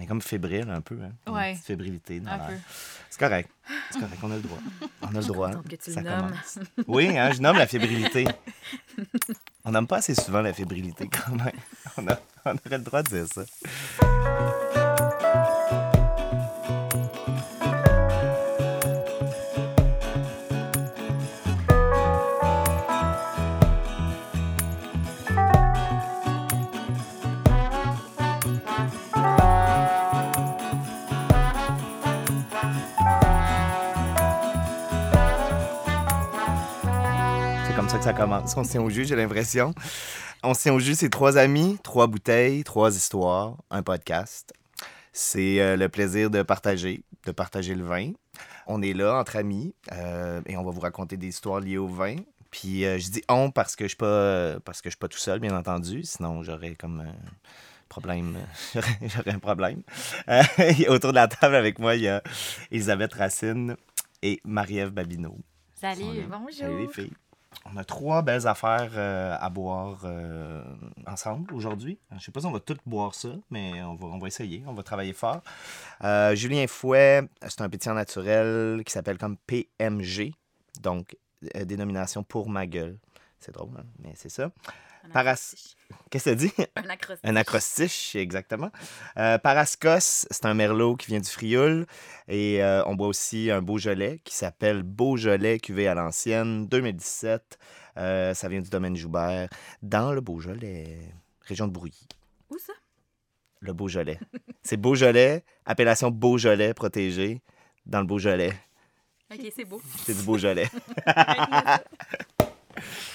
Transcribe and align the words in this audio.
On 0.00 0.02
est 0.02 0.06
comme 0.06 0.22
fébrile 0.22 0.70
un 0.70 0.80
peu. 0.80 0.96
Hein? 1.04 1.10
Une 1.26 1.34
Ouais. 1.34 1.52
petite 1.52 1.66
fébrilité. 1.66 2.20
dans 2.20 2.30
Un 2.30 2.36
l'air. 2.38 2.46
peu. 2.46 2.54
C'est 3.10 3.20
correct. 3.20 3.50
C'est 3.90 4.00
correct, 4.00 4.18
on 4.22 4.30
a 4.30 4.36
le 4.36 4.40
droit. 4.40 4.58
On 5.02 5.08
a 5.08 5.20
le 5.20 5.24
droit. 5.26 5.48
contente 5.50 5.68
que 5.68 5.76
tu 5.76 5.90
le 5.90 5.94
Ça 5.94 6.00
nommes. 6.02 6.32
Oui, 6.86 7.18
hein, 7.18 7.32
je 7.32 7.40
nomme 7.42 7.58
la 7.58 7.66
fébrilité. 7.66 8.26
On 9.66 9.72
nomme 9.72 9.86
pas 9.86 9.98
assez 9.98 10.14
souvent 10.14 10.40
la 10.40 10.54
fébrilité 10.54 11.06
quand 11.08 11.34
même. 11.36 11.52
On, 11.98 12.08
a- 12.08 12.18
on 12.46 12.50
aurait 12.52 12.78
le 12.78 12.84
droit 12.84 13.02
de 13.02 13.08
dire 13.10 13.26
ça. 13.30 13.42
Que 38.00 38.04
ça 38.04 38.14
commence. 38.14 38.56
On 38.56 38.64
se 38.64 38.70
tient 38.70 38.80
au 38.80 38.88
jus, 38.88 39.04
j'ai 39.04 39.14
l'impression. 39.14 39.74
On 40.42 40.54
se 40.54 40.62
tient 40.62 40.72
au 40.72 40.78
jus, 40.78 40.94
c'est 40.94 41.10
trois 41.10 41.36
amis, 41.36 41.78
trois 41.82 42.06
bouteilles, 42.06 42.64
trois 42.64 42.96
histoires, 42.96 43.58
un 43.70 43.82
podcast. 43.82 44.54
C'est 45.12 45.60
euh, 45.60 45.76
le 45.76 45.90
plaisir 45.90 46.30
de 46.30 46.42
partager, 46.42 47.02
de 47.26 47.32
partager 47.32 47.74
le 47.74 47.84
vin. 47.84 48.12
On 48.66 48.80
est 48.80 48.94
là 48.94 49.18
entre 49.20 49.36
amis 49.36 49.74
euh, 49.92 50.40
et 50.46 50.56
on 50.56 50.64
va 50.64 50.70
vous 50.70 50.80
raconter 50.80 51.18
des 51.18 51.26
histoires 51.26 51.60
liées 51.60 51.76
au 51.76 51.88
vin. 51.88 52.16
Puis 52.50 52.86
euh, 52.86 52.98
je 52.98 53.10
dis 53.10 53.22
on 53.28 53.50
parce 53.50 53.76
que 53.76 53.84
je 53.84 53.88
suis 53.88 53.96
pas 53.96 54.58
parce 54.64 54.80
que 54.80 54.88
je 54.88 54.92
suis 54.92 54.98
pas 54.98 55.08
tout 55.08 55.18
seul, 55.18 55.38
bien 55.38 55.54
entendu. 55.54 56.02
Sinon 56.04 56.42
j'aurais 56.42 56.76
comme 56.76 57.00
un 57.00 57.14
problème. 57.90 58.38
j'aurais 58.74 59.32
un 59.32 59.38
problème. 59.40 59.82
Euh, 60.28 60.42
autour 60.88 61.10
de 61.10 61.16
la 61.16 61.28
table 61.28 61.54
avec 61.54 61.78
moi, 61.78 61.96
il 61.96 62.02
y 62.02 62.08
a 62.08 62.22
Elisabeth 62.70 63.12
Racine 63.12 63.76
et 64.22 64.40
Marie-Ève 64.44 64.90
Babineau. 64.90 65.36
Salut. 65.74 66.26
bonjour. 66.30 66.52
Salut 66.52 66.86
les 66.86 66.88
filles. 66.88 67.12
On 67.66 67.76
a 67.76 67.84
trois 67.84 68.22
belles 68.22 68.46
affaires 68.46 68.92
euh, 68.94 69.36
à 69.38 69.50
boire 69.50 70.02
euh, 70.04 70.62
ensemble 71.06 71.52
aujourd'hui. 71.52 71.98
Je 72.16 72.24
sais 72.24 72.32
pas 72.32 72.40
si 72.40 72.46
on 72.46 72.52
va 72.52 72.60
toutes 72.60 72.80
boire 72.86 73.14
ça, 73.14 73.28
mais 73.50 73.82
on 73.82 74.18
va, 74.18 74.26
essayer. 74.26 74.62
On 74.66 74.72
va 74.72 74.82
travailler 74.82 75.12
fort. 75.12 75.42
Euh, 76.02 76.34
Julien 76.34 76.66
Fouet, 76.66 77.28
c'est 77.42 77.60
un 77.60 77.68
pétillant 77.68 77.94
naturel 77.94 78.82
qui 78.84 78.92
s'appelle 78.92 79.18
comme 79.18 79.36
PMG, 79.36 80.32
donc 80.80 81.16
dénomination 81.64 82.22
pour 82.22 82.48
ma 82.48 82.66
gueule. 82.66 82.98
C'est 83.38 83.52
drôle, 83.52 83.70
hein, 83.78 83.84
mais 84.02 84.12
c'est 84.14 84.28
ça. 84.28 84.50
Paras-. 85.12 85.76
Qu'est-ce 86.10 86.24
que 86.24 86.30
ça 86.30 86.34
dit? 86.34 86.52
Un 86.76 86.88
acrostiche. 86.88 87.30
Un 87.30 87.36
acrostiche, 87.36 88.16
exactement. 88.16 88.70
Euh, 89.16 89.38
Parascos, 89.38 90.26
c'est 90.30 90.46
un 90.46 90.54
merlot 90.54 90.96
qui 90.96 91.08
vient 91.08 91.20
du 91.20 91.28
Frioul. 91.28 91.86
Et 92.28 92.62
euh, 92.62 92.82
on 92.86 92.94
boit 92.94 93.08
aussi 93.08 93.50
un 93.50 93.62
Beaujolais 93.62 94.20
qui 94.24 94.34
s'appelle 94.34 94.82
Beaujolais 94.82 95.58
cuvée 95.58 95.88
à 95.88 95.94
l'ancienne 95.94 96.66
2017. 96.66 97.58
Euh, 97.96 98.34
ça 98.34 98.48
vient 98.48 98.60
du 98.60 98.70
domaine 98.70 98.96
Joubert, 98.96 99.48
dans 99.82 100.12
le 100.12 100.20
Beaujolais, 100.20 101.00
région 101.42 101.66
de 101.66 101.72
Brouilly. 101.72 102.06
Où 102.50 102.58
ça? 102.58 102.72
Le 103.60 103.72
Beaujolais. 103.72 104.18
c'est 104.62 104.76
Beaujolais, 104.76 105.44
appellation 105.66 106.10
Beaujolais 106.10 106.72
protégée, 106.72 107.42
dans 107.84 108.00
le 108.00 108.06
Beaujolais. 108.06 108.54
Ok, 109.32 109.40
c'est 109.54 109.64
beau. 109.64 109.80
C'est 110.04 110.16
du 110.16 110.22
Beaujolais. 110.22 110.68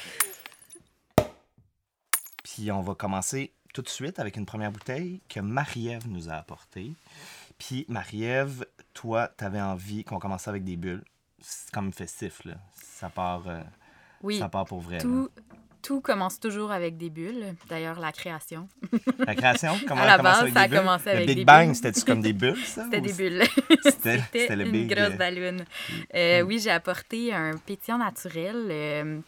Puis 2.55 2.71
on 2.71 2.79
va 2.81 2.95
commencer 2.95 3.51
tout 3.73 3.81
de 3.81 3.89
suite 3.89 4.17
avec 4.17 4.37
une 4.37 4.45
première 4.45 4.71
bouteille 4.71 5.19
que 5.27 5.41
Marie-Ève 5.41 6.07
nous 6.07 6.29
a 6.29 6.35
apportée. 6.35 6.93
Puis 7.57 7.85
Marie-Ève, 7.89 8.65
toi, 8.93 9.27
t'avais 9.27 9.59
envie 9.61 10.05
qu'on 10.05 10.19
commence 10.19 10.47
avec 10.47 10.63
des 10.63 10.77
bulles. 10.77 11.03
C'est 11.41 11.69
comme 11.71 11.91
festif, 11.91 12.45
là. 12.45 12.53
Ça 12.73 13.09
part, 13.09 13.43
euh, 13.47 13.59
Oui, 14.23 14.39
ça 14.39 14.47
part 14.47 14.63
pour 14.63 14.79
vrai. 14.79 14.97
là. 14.99 15.03
tout, 15.03 15.29
tout 15.81 15.99
commence 15.99 16.39
toujours 16.39 16.71
avec 16.71 16.97
des 16.97 17.09
bulles. 17.09 17.55
D'ailleurs, 17.67 17.99
la 17.99 18.13
création. 18.13 18.69
La 19.19 19.35
création, 19.35 19.73
comment 19.87 20.01
À 20.03 20.05
la 20.05 20.17
base, 20.17 20.39
avec 20.43 20.53
ça 20.53 20.61
a 20.61 20.63
des 20.63 20.69
bulles? 20.69 20.79
commencé 20.79 21.05
Le 21.07 21.11
avec 21.11 21.27
Big 21.27 21.37
des 21.39 21.45
Bang, 21.45 21.73
c'était-tu 21.73 22.05
comme 22.05 22.21
des 22.21 22.31
bulles, 22.33 22.63
ça? 22.65 22.85
C'était 22.85 23.01
des 23.01 23.13
bulles. 23.13 23.43
C'était 23.83 24.55
le 24.55 24.65
une 24.65 24.71
big... 24.71 24.95
grosse 24.95 25.13
euh, 25.13 25.17
ballonne. 25.17 25.65
Euh, 26.15 26.41
oui, 26.43 26.59
j'ai 26.59 26.71
apporté 26.71 27.33
un 27.33 27.57
pétillant 27.57 27.97
naturel 27.97 28.67
euh, 28.69 29.19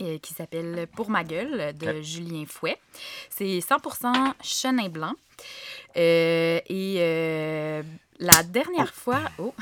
euh, 0.00 0.18
qui 0.18 0.34
s'appelle 0.34 0.86
Pour 0.94 1.10
ma 1.10 1.24
gueule 1.24 1.72
de. 1.76 2.00
Julien 2.02 2.44
Fouet. 2.46 2.78
C'est 3.28 3.58
100% 3.58 4.32
chenin 4.42 4.88
blanc. 4.88 5.12
Euh, 5.96 6.60
et 6.68 6.96
euh, 6.98 7.82
la 8.18 8.42
dernière 8.42 8.92
fois... 8.94 9.20
Oh, 9.38 9.54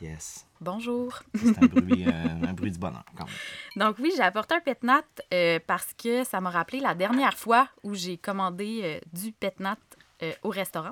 Yes. 0.00 0.44
bonjour. 0.60 1.20
C'est 1.34 1.56
un 1.62 1.66
bruit, 1.66 2.04
euh, 2.06 2.12
un 2.46 2.52
bruit 2.52 2.70
du 2.70 2.78
bonheur, 2.78 3.04
quand 3.16 3.24
même. 3.24 3.34
Donc 3.76 3.96
oui, 3.98 4.12
j'ai 4.14 4.22
apporté 4.22 4.54
un 4.54 4.60
pétnat 4.60 5.02
euh, 5.32 5.58
parce 5.66 5.94
que 5.94 6.22
ça 6.24 6.40
m'a 6.42 6.50
rappelé 6.50 6.80
la 6.80 6.94
dernière 6.94 7.32
fois 7.38 7.66
où 7.82 7.94
j'ai 7.94 8.18
commandé 8.18 8.80
euh, 8.84 9.00
du 9.14 9.32
pétnat 9.32 9.76
au 10.42 10.48
restaurant. 10.50 10.90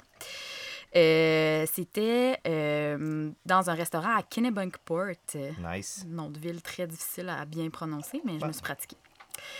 Euh, 0.96 1.66
C'était 1.72 2.38
euh, 2.46 3.30
dans 3.44 3.68
un 3.70 3.74
restaurant 3.74 4.16
à 4.16 4.22
Kennebunkport. 4.22 5.14
Nice. 5.58 6.04
nom 6.06 6.30
de 6.30 6.38
ville 6.38 6.62
très 6.62 6.86
difficile 6.86 7.28
à 7.28 7.44
bien 7.44 7.68
prononcer, 7.70 8.20
mais 8.24 8.38
je 8.40 8.44
me 8.46 8.52
suis 8.52 8.62
pratiquée. 8.62 8.96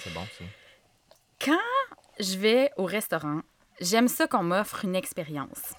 C'est 0.02 0.12
bon, 0.14 0.20
ça. 0.38 0.44
Quand 1.44 1.58
je 2.20 2.38
vais 2.38 2.70
au 2.76 2.84
restaurant, 2.84 3.40
j'aime 3.80 4.08
ça 4.08 4.26
qu'on 4.28 4.44
m'offre 4.44 4.84
une 4.84 4.94
expérience. 4.94 5.74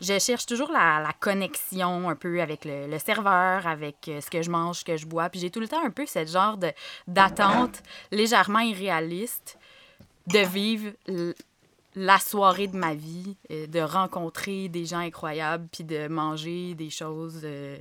Je 0.00 0.18
cherche 0.18 0.46
toujours 0.46 0.70
la, 0.72 1.00
la 1.00 1.12
connexion 1.12 2.08
un 2.10 2.16
peu 2.16 2.40
avec 2.42 2.64
le, 2.64 2.88
le 2.88 2.98
serveur, 2.98 3.66
avec 3.66 4.08
euh, 4.08 4.20
ce 4.20 4.28
que 4.30 4.42
je 4.42 4.50
mange, 4.50 4.78
ce 4.80 4.84
que 4.84 4.96
je 4.96 5.06
bois. 5.06 5.28
Puis 5.30 5.40
j'ai 5.40 5.50
tout 5.50 5.60
le 5.60 5.68
temps 5.68 5.84
un 5.84 5.90
peu 5.90 6.04
ce 6.06 6.24
genre 6.26 6.58
d'attente 7.06 7.82
légèrement 8.10 8.58
irréaliste 8.60 9.58
de 10.26 10.38
vivre 10.40 10.90
la 11.96 12.18
soirée 12.18 12.66
de 12.66 12.76
ma 12.76 12.94
vie, 12.94 13.36
euh, 13.50 13.66
de 13.66 13.80
rencontrer 13.80 14.68
des 14.68 14.84
gens 14.84 14.98
incroyables, 14.98 15.68
puis 15.70 15.84
de 15.84 16.08
manger 16.08 16.74
des 16.74 16.90
choses 16.90 17.40
euh, 17.44 17.76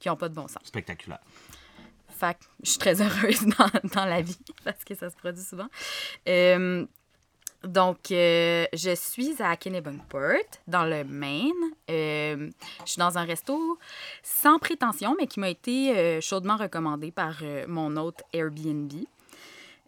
qui 0.00 0.08
n'ont 0.08 0.16
pas 0.16 0.28
de 0.28 0.34
bon 0.34 0.48
sens. 0.48 0.62
Spectaculaire. 0.64 1.20
Fait 2.08 2.34
que 2.34 2.44
je 2.62 2.70
suis 2.70 2.78
très 2.78 3.00
heureuse 3.00 3.46
dans, 3.58 3.70
dans 3.94 4.04
la 4.04 4.22
vie 4.22 4.38
parce 4.64 4.84
que 4.84 4.94
ça 4.94 5.10
se 5.10 5.16
produit 5.16 5.42
souvent. 5.42 5.68
Euh, 6.28 6.86
donc, 7.64 7.98
je 8.10 8.94
suis 8.94 9.42
à 9.42 9.56
Kennebunkport, 9.56 10.58
dans 10.66 10.84
le 10.84 11.02
Maine. 11.02 11.50
Je 11.88 12.50
suis 12.84 12.98
dans 12.98 13.16
un 13.16 13.24
resto 13.24 13.78
sans 14.22 14.58
prétention, 14.58 15.16
mais 15.18 15.26
qui 15.26 15.40
m'a 15.40 15.48
été 15.48 16.20
chaudement 16.20 16.58
recommandé 16.58 17.10
par 17.10 17.42
mon 17.66 17.96
hôte 17.96 18.20
Airbnb. 18.34 18.92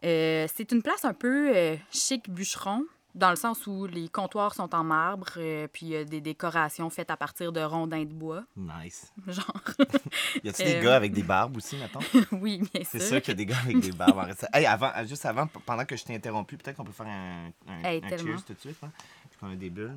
C'est 0.01 0.73
une 0.73 0.81
place 0.81 1.05
un 1.05 1.13
peu 1.13 1.77
chic 1.91 2.31
bûcheron, 2.31 2.87
dans 3.17 3.31
le 3.31 3.37
sens 3.37 3.67
où 3.67 3.87
les 3.87 4.09
comptoirs 4.09 4.55
sont 4.55 4.75
en 4.75 4.85
marbre, 4.85 5.27
euh, 5.39 5.67
puis 5.73 5.87
il 5.87 5.89
y 5.89 5.97
a 5.97 6.05
des 6.05 6.21
décorations 6.21 6.89
faites 6.91 7.11
à 7.11 7.17
partir 7.17 7.51
de 7.51 7.61
rondins 7.63 8.05
de 8.05 8.13
bois. 8.13 8.45
Nice. 8.57 9.11
Genre, 9.27 9.51
Y 10.45 10.49
a-tu 10.51 10.63
des 10.63 10.75
Euh, 10.77 10.83
gars 10.83 10.97
avec 10.97 11.13
des 11.13 11.23
barbes 11.23 11.57
aussi, 11.57 11.77
mettons? 11.77 12.01
oui, 12.33 12.59
bien 12.73 12.85
sûr. 12.85 12.91
C'est 12.93 13.01
sûr 13.01 13.21
qu'il 13.23 13.29
y 13.31 13.33
a 13.33 13.35
des 13.35 13.47
gars 13.47 13.59
avec 13.65 13.81
des 13.81 13.93
barbes. 13.93 14.33
Hey, 14.53 14.67
avant, 14.67 14.93
juste 15.07 15.25
avant, 15.27 15.47
pendant 15.47 15.85
que 15.85 15.97
je 15.97 16.05
t'ai 16.05 16.15
interrompu, 16.15 16.57
peut-être 16.57 16.77
qu'on 16.77 16.85
peut 16.85 16.93
faire 16.93 17.07
un, 17.07 17.51
un, 17.67 17.83
Hey, 17.83 18.01
un 18.05 18.09
tellement. 18.09 18.37
cheers 18.37 18.45
tout 18.45 18.53
de 18.55 18.61
suite. 18.61 18.77
Hein? 18.85 18.93
Puis 19.31 19.39
qu'on 19.41 19.51
a 19.51 19.57
des 19.57 19.71
bulles. 19.71 19.97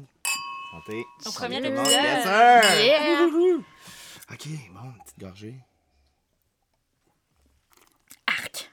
Santé. 0.72 1.06
Au 1.26 1.32
premier 1.32 1.58
Tout 1.58 1.64
le 1.64 1.76
monde, 1.76 1.86
épisode. 1.88 2.04
Yes, 2.04 2.24
sir! 2.24 2.86
Yeah! 2.86 3.26
Wouhou! 3.28 3.64
OK, 4.32 4.48
bon, 4.72 4.80
une 4.86 5.04
petite 5.04 5.20
gorgée. 5.20 5.56
Arc! 8.28 8.72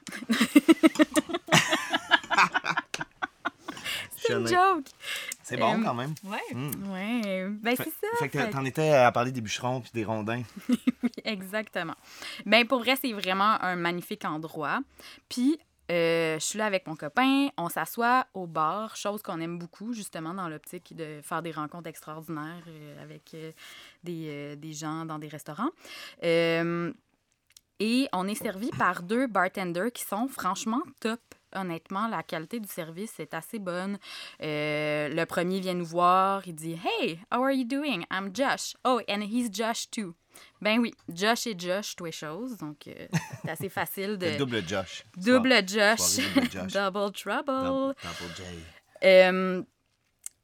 C'est 4.27 4.33
une 4.33 4.47
Chenin. 4.47 4.75
joke! 4.75 4.85
C'est 5.43 5.57
bon 5.57 5.79
Euh, 5.79 5.83
quand 5.83 5.93
même. 5.93 6.13
Ouais. 6.23 6.53
Mm. 6.53 6.91
Ouais, 6.91 7.47
ben 7.49 7.75
c'est 7.75 7.85
ça. 7.85 8.07
fait 8.19 8.29
que 8.29 8.51
t'en 8.51 8.65
étais 8.65 8.91
à 8.91 9.11
parler 9.11 9.31
des 9.31 9.41
bûcherons 9.41 9.81
puis 9.81 9.91
des 9.93 10.03
rondins. 10.03 10.43
Oui, 11.03 11.09
exactement. 11.23 11.95
Ben 12.45 12.67
pour 12.67 12.79
vrai, 12.79 12.95
c'est 12.99 13.13
vraiment 13.13 13.61
un 13.61 13.75
magnifique 13.75 14.25
endroit. 14.25 14.79
Puis, 15.29 15.59
euh, 15.91 16.37
je 16.39 16.43
suis 16.43 16.57
là 16.57 16.65
avec 16.65 16.85
mon 16.87 16.95
copain, 16.95 17.47
on 17.57 17.69
s'assoit 17.69 18.25
au 18.33 18.47
bar, 18.47 18.95
chose 18.97 19.21
qu'on 19.21 19.39
aime 19.39 19.57
beaucoup, 19.59 19.93
justement, 19.93 20.33
dans 20.33 20.49
l'optique 20.49 20.95
de 20.95 21.21
faire 21.21 21.41
des 21.43 21.51
rencontres 21.51 21.87
extraordinaires 21.87 22.63
euh, 22.67 23.03
avec 23.03 23.35
des, 24.03 24.55
des 24.55 24.73
gens 24.73 25.05
dans 25.05 25.19
des 25.19 25.27
restaurants. 25.27 25.69
Et 27.79 28.09
on 28.11 28.27
est 28.27 28.35
servi 28.35 28.69
par 28.71 29.03
deux 29.03 29.27
bartenders 29.27 29.91
qui 29.93 30.03
sont 30.03 30.27
franchement 30.27 30.81
top. 30.99 31.19
Honnêtement, 31.55 32.07
la 32.07 32.23
qualité 32.23 32.59
du 32.59 32.67
service 32.67 33.19
est 33.19 33.33
assez 33.33 33.59
bonne. 33.59 33.97
Euh, 34.43 35.09
le 35.09 35.25
premier 35.25 35.59
vient 35.59 35.73
nous 35.73 35.85
voir, 35.85 36.45
il 36.47 36.53
dit 36.55 36.73
Hey, 36.83 37.19
how 37.31 37.43
are 37.43 37.51
you 37.51 37.63
doing? 37.63 38.03
I'm 38.11 38.31
Josh. 38.33 38.75
Oh, 38.83 38.99
and 39.09 39.21
he's 39.21 39.49
Josh 39.51 39.89
too. 39.89 40.13
Ben 40.61 40.79
oui, 40.79 40.93
Josh 41.09 41.47
et 41.47 41.55
Josh, 41.57 41.95
les 42.03 42.11
choses. 42.11 42.57
Donc, 42.57 42.87
euh, 42.87 43.07
c'est 43.43 43.49
assez 43.51 43.69
facile 43.69 44.17
de. 44.19 44.27
Le 44.27 44.37
double 44.37 44.67
Josh. 44.67 45.03
Double 45.15 45.49
Soir- 45.67 45.67
Josh. 45.67 45.99
soirée 45.99 46.29
double 46.35 46.51
Josh. 46.51 46.73
Double 46.73 47.11
trouble. 47.11 47.65
Double, 47.65 47.95
double 48.03 48.33
J. 48.35 48.43
Euh, 49.03 49.63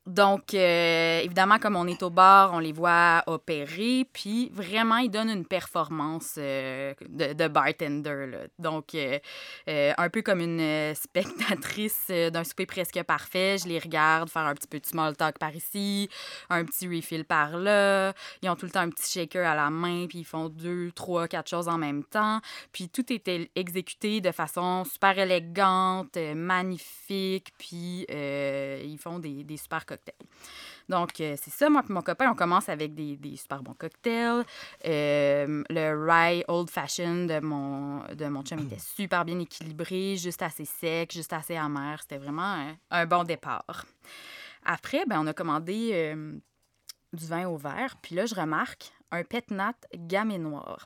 donc, 0.05 0.53
euh, 0.53 1.21
évidemment, 1.21 1.59
comme 1.59 1.77
on 1.77 1.87
est 1.87 2.03
au 2.03 2.09
bar, 2.09 2.51
on 2.53 2.59
les 2.59 2.73
voit 2.73 3.23
opérer, 3.25 4.05
puis 4.11 4.49
vraiment, 4.53 4.97
ils 4.97 5.09
donnent 5.09 5.29
une 5.29 5.45
performance 5.45 6.35
euh, 6.37 6.93
de, 7.07 7.47
bartender. 7.47 8.27
Là. 8.27 8.37
Donc, 8.59 8.95
euh, 8.95 9.19
un 9.65 10.09
peu 10.09 10.21
comme 10.21 10.41
une 10.41 10.93
spectatrice 10.93 12.07
d'un 12.09 12.43
souper 12.43 12.65
presque 12.65 13.01
parfait, 13.03 13.55
je 13.57 13.69
les 13.69 13.79
regarde 13.79 14.29
faire 14.29 14.41
un 14.41 14.55
petit 14.55 14.67
peu 14.67 14.81
de 14.81 14.85
small 14.85 15.15
talk 15.15 15.39
par 15.39 15.55
ici, 15.55 16.09
un 16.49 16.65
petit 16.65 16.85
refill 16.85 17.23
par 17.23 17.57
là. 17.57 18.11
Ils 18.41 18.49
ont 18.49 18.57
tout 18.57 18.65
le 18.65 18.71
temps 18.71 18.81
un 18.81 18.89
petit 18.89 19.09
shaker 19.09 19.47
à 19.47 19.55
la 19.55 19.69
main, 19.69 20.07
puis 20.07 20.19
ils 20.19 20.25
font 20.25 20.49
deux, 20.49 20.91
trois, 20.91 21.29
quatre 21.29 21.49
choses 21.49 21.69
en 21.69 21.77
même 21.77 22.03
temps. 22.03 22.41
Puis 22.73 22.89
tout 22.89 23.05
est 23.13 23.29
exécuté 23.55 24.19
de 24.19 24.31
façon 24.33 24.83
super 24.83 25.17
élégante, 25.17 26.17
magnifique, 26.35 27.53
puis 27.57 28.05
ils 28.09 28.97
font 29.01 29.19
des, 29.19 29.45
des 29.45 29.55
super 29.55 29.85
donc, 30.89 31.21
euh, 31.21 31.35
c'est 31.41 31.51
ça, 31.51 31.69
moi 31.69 31.81
et 31.87 31.93
mon 31.93 32.01
copain, 32.01 32.29
on 32.31 32.35
commence 32.35 32.69
avec 32.69 32.93
des, 32.93 33.17
super 33.37 33.61
bons 33.61 33.73
cocktails. 33.73 34.43
Euh, 34.85 35.63
le 35.69 36.05
rye 36.05 36.43
old 36.47 36.69
fashion 36.69 37.25
de 37.25 37.39
mon, 37.39 38.03
de 38.13 38.25
mon 38.25 38.43
chum 38.43 38.59
était 38.59 38.79
super 38.79 39.23
bien 39.25 39.39
équilibré, 39.39 40.17
juste 40.17 40.41
assez 40.41 40.65
sec, 40.65 41.13
juste 41.13 41.33
assez 41.33 41.55
amer. 41.55 41.99
C'était 42.01 42.17
vraiment 42.17 42.75
un, 42.91 43.05
bon 43.05 43.23
départ. 43.23 43.85
Après, 44.65 45.05
ben, 45.07 45.21
on 45.21 45.27
a 45.27 45.33
commandé 45.33 45.91
euh, 45.93 46.33
du 47.13 47.25
vin 47.25 47.47
au 47.47 47.57
verre. 47.57 47.95
Puis 48.01 48.15
là, 48.15 48.25
je 48.25 48.35
remarque 48.35 48.91
un 49.11 49.23
pet 49.23 49.49
nat 49.51 49.75
gamay 49.93 50.37
noir. 50.37 50.85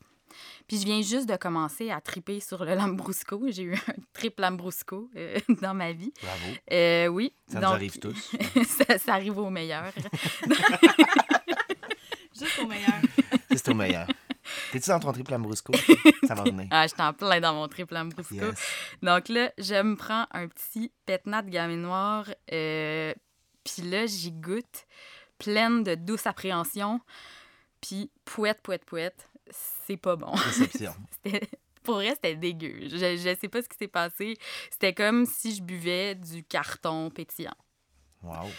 Puis 0.67 0.79
je 0.79 0.85
viens 0.85 1.01
juste 1.01 1.27
de 1.27 1.35
commencer 1.35 1.91
à 1.91 2.01
triper 2.01 2.39
sur 2.39 2.63
le 2.63 2.75
Lambrusco. 2.75 3.41
J'ai 3.49 3.63
eu 3.63 3.73
un 3.75 3.93
triple 4.13 4.41
Lambrusco 4.41 5.09
euh, 5.15 5.37
dans 5.61 5.73
ma 5.73 5.91
vie. 5.91 6.13
Bravo. 6.21 6.57
Euh, 6.71 7.07
oui. 7.07 7.33
Ça 7.47 7.59
nous 7.59 7.67
arrive 7.67 7.99
tous. 7.99 8.35
ça, 9.05 9.13
arrive 9.13 9.37
au 9.37 9.49
meilleur. 9.49 9.91
juste 12.37 12.59
au 12.59 12.67
meilleur. 12.67 13.01
Juste 13.49 13.69
au 13.69 13.73
meilleur. 13.73 14.07
T'es-tu 14.71 14.89
dans 14.89 14.99
ton 14.99 15.11
triple 15.11 15.31
Lambrusco? 15.31 15.73
Ça 16.27 16.35
va 16.35 16.43
venir. 16.43 16.67
Ah, 16.71 16.87
je 16.87 16.93
t'en 16.93 17.13
plein 17.13 17.39
dans 17.39 17.53
mon 17.53 17.67
triple 17.67 17.93
Lambrusco. 17.93 18.45
Donc 19.01 19.29
là, 19.29 19.51
je 19.57 19.81
me 19.81 19.95
prends 19.95 20.25
un 20.31 20.47
petit 20.47 20.91
pétnat 21.05 21.41
de 21.41 21.49
gamme 21.49 21.75
noir. 21.75 22.25
Euh, 22.51 23.13
puis 23.63 23.83
là, 23.83 24.05
j'y 24.05 24.31
goûte, 24.31 24.87
pleine 25.37 25.83
de 25.83 25.95
douce 25.95 26.25
appréhension. 26.27 27.01
Puis 27.81 28.09
pouette, 28.25 28.61
pouette, 28.61 28.85
pouette 28.85 29.26
c'est 29.87 29.97
pas 29.97 30.15
bon. 30.15 30.31
pour 31.83 31.95
vrai, 31.95 32.09
c'était 32.15 32.35
dégueu. 32.35 32.73
Je, 32.83 32.97
je 33.17 33.35
sais 33.39 33.47
pas 33.47 33.61
ce 33.61 33.69
qui 33.69 33.77
s'est 33.77 33.87
passé. 33.87 34.37
C'était 34.69 34.93
comme 34.93 35.25
si 35.25 35.55
je 35.55 35.63
buvais 35.63 36.15
du 36.15 36.43
carton 36.43 37.09
pétillant. 37.09 37.55
Wow. 38.23 38.49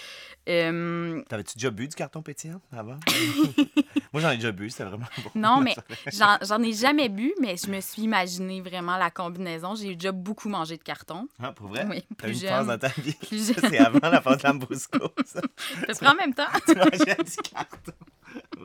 T'avais-tu 0.46 1.58
déjà 1.58 1.70
bu 1.70 1.88
du 1.88 1.94
carton 1.94 2.22
pétillant 2.22 2.60
avant? 2.72 2.98
Moi, 4.12 4.22
j'en 4.22 4.30
ai 4.30 4.36
déjà 4.36 4.52
bu, 4.52 4.70
c'était 4.70 4.84
vraiment 4.84 5.06
bon. 5.22 5.30
Non, 5.34 5.60
mais 5.60 5.74
j'en 6.42 6.62
ai 6.62 6.72
jamais 6.72 7.10
bu, 7.10 7.34
mais 7.40 7.56
je 7.56 7.68
me 7.70 7.80
suis 7.80 8.02
imaginé 8.02 8.62
vraiment 8.62 8.96
la 8.96 9.10
combinaison. 9.10 9.74
J'ai 9.74 9.94
déjà 9.94 10.12
beaucoup 10.12 10.48
mangé 10.48 10.78
de 10.78 10.82
carton. 10.82 11.28
Ah, 11.42 11.52
pour 11.52 11.68
vrai? 11.68 11.86
Oui, 11.90 12.02
T'as 12.16 12.28
une 12.28 12.34
phase 12.34 12.66
dans 12.66 12.78
ta 12.78 12.88
vie. 12.88 13.16
C'est 13.20 13.78
avant 13.78 14.08
la 14.08 14.22
phase 14.22 14.38
de 14.38 14.46
l'Ambrusco, 14.46 15.12
ça. 15.26 15.42
Tu 15.86 15.94
prends 15.96 16.12
en 16.12 16.14
même 16.14 16.32
temps? 16.34 16.46
tu 16.66 16.74
mangeais 16.74 17.16
du 17.16 17.50
carton. 17.52 17.92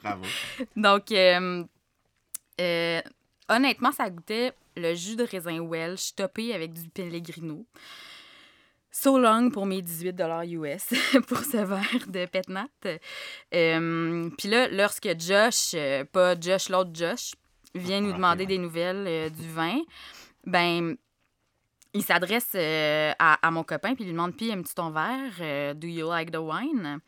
Bravo. 0.02 0.24
Donc, 0.76 1.12
euh, 1.12 1.66
euh, 2.62 3.02
honnêtement, 3.50 3.92
ça 3.92 4.10
goûtait 4.10 4.54
le 4.76 4.94
jus 4.96 5.16
de 5.16 5.24
raisin 5.24 5.60
Welsh 5.60 6.16
topé 6.16 6.54
avec 6.54 6.74
du 6.74 6.90
Pellegrino. 6.90 7.66
So 8.96 9.18
long 9.18 9.50
pour 9.50 9.66
mes 9.66 9.82
18 9.82 10.22
US 10.50 10.94
pour 11.28 11.40
ce 11.40 11.58
verre 11.58 12.08
de 12.08 12.28
Petnat. 12.28 12.68
Euh, 13.56 14.30
Puis 14.38 14.48
là, 14.48 14.68
lorsque 14.68 15.10
Josh, 15.20 15.72
euh, 15.74 16.06
pas 16.06 16.40
Josh, 16.40 16.70
l'autre 16.70 16.92
Josh, 16.94 17.34
vient 17.74 18.02
nous 18.02 18.14
demander 18.14 18.46
des 18.46 18.60
nouvelles 18.60 19.06
euh, 19.08 19.30
du 19.30 19.50
vin, 19.50 19.80
ben 20.46 20.96
il 21.96 22.04
s'adresse 22.04 22.56
à, 22.56 23.48
à, 23.48 23.52
mon 23.52 23.64
copain 23.64 23.96
puis 23.96 24.04
il 24.04 24.08
lui 24.08 24.14
demande 24.14 24.36
Puis 24.36 24.50
aimes-tu 24.50 24.76
ton 24.76 24.92
verre? 24.92 25.76
Do 25.76 25.88
you 25.88 26.08
like 26.08 26.32
the 26.32 26.38
wine 26.38 27.00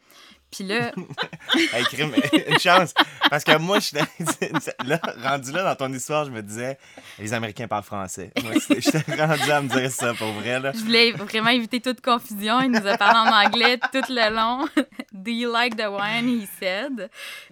puis 0.56 0.66
là. 0.66 0.92
une 1.98 2.60
chance. 2.60 2.94
Parce 3.30 3.44
que 3.44 3.58
moi, 3.58 3.80
je 3.80 3.96
là, 4.88 5.00
rendu 5.24 5.52
là 5.52 5.64
dans 5.64 5.76
ton 5.76 5.94
histoire, 5.94 6.26
je 6.26 6.32
me 6.32 6.42
disais, 6.42 6.78
les 7.20 7.34
Américains 7.34 7.68
parlent 7.68 7.84
français. 7.84 8.32
J'étais 8.70 9.26
rendu 9.26 9.52
à 9.52 9.62
me 9.62 9.70
dire 9.70 9.92
ça 9.92 10.14
pour 10.14 10.32
vrai. 10.34 10.60
Là. 10.60 10.72
Je 10.74 10.80
voulais 10.80 11.12
vraiment 11.12 11.50
éviter 11.50 11.82
toute 11.82 12.02
confusion. 12.02 12.62
Il 12.62 12.72
nous 12.72 12.88
a 12.88 12.98
parlé 12.98 13.30
en 13.30 13.46
anglais 13.46 13.78
tout 13.92 14.02
le 14.10 14.34
long. 14.34 14.68
Do 15.12 15.32
you 15.32 15.52
like 15.52 15.76
the 15.76 15.88
wine? 15.90 16.28
He 16.28 16.48
said. 16.60 17.10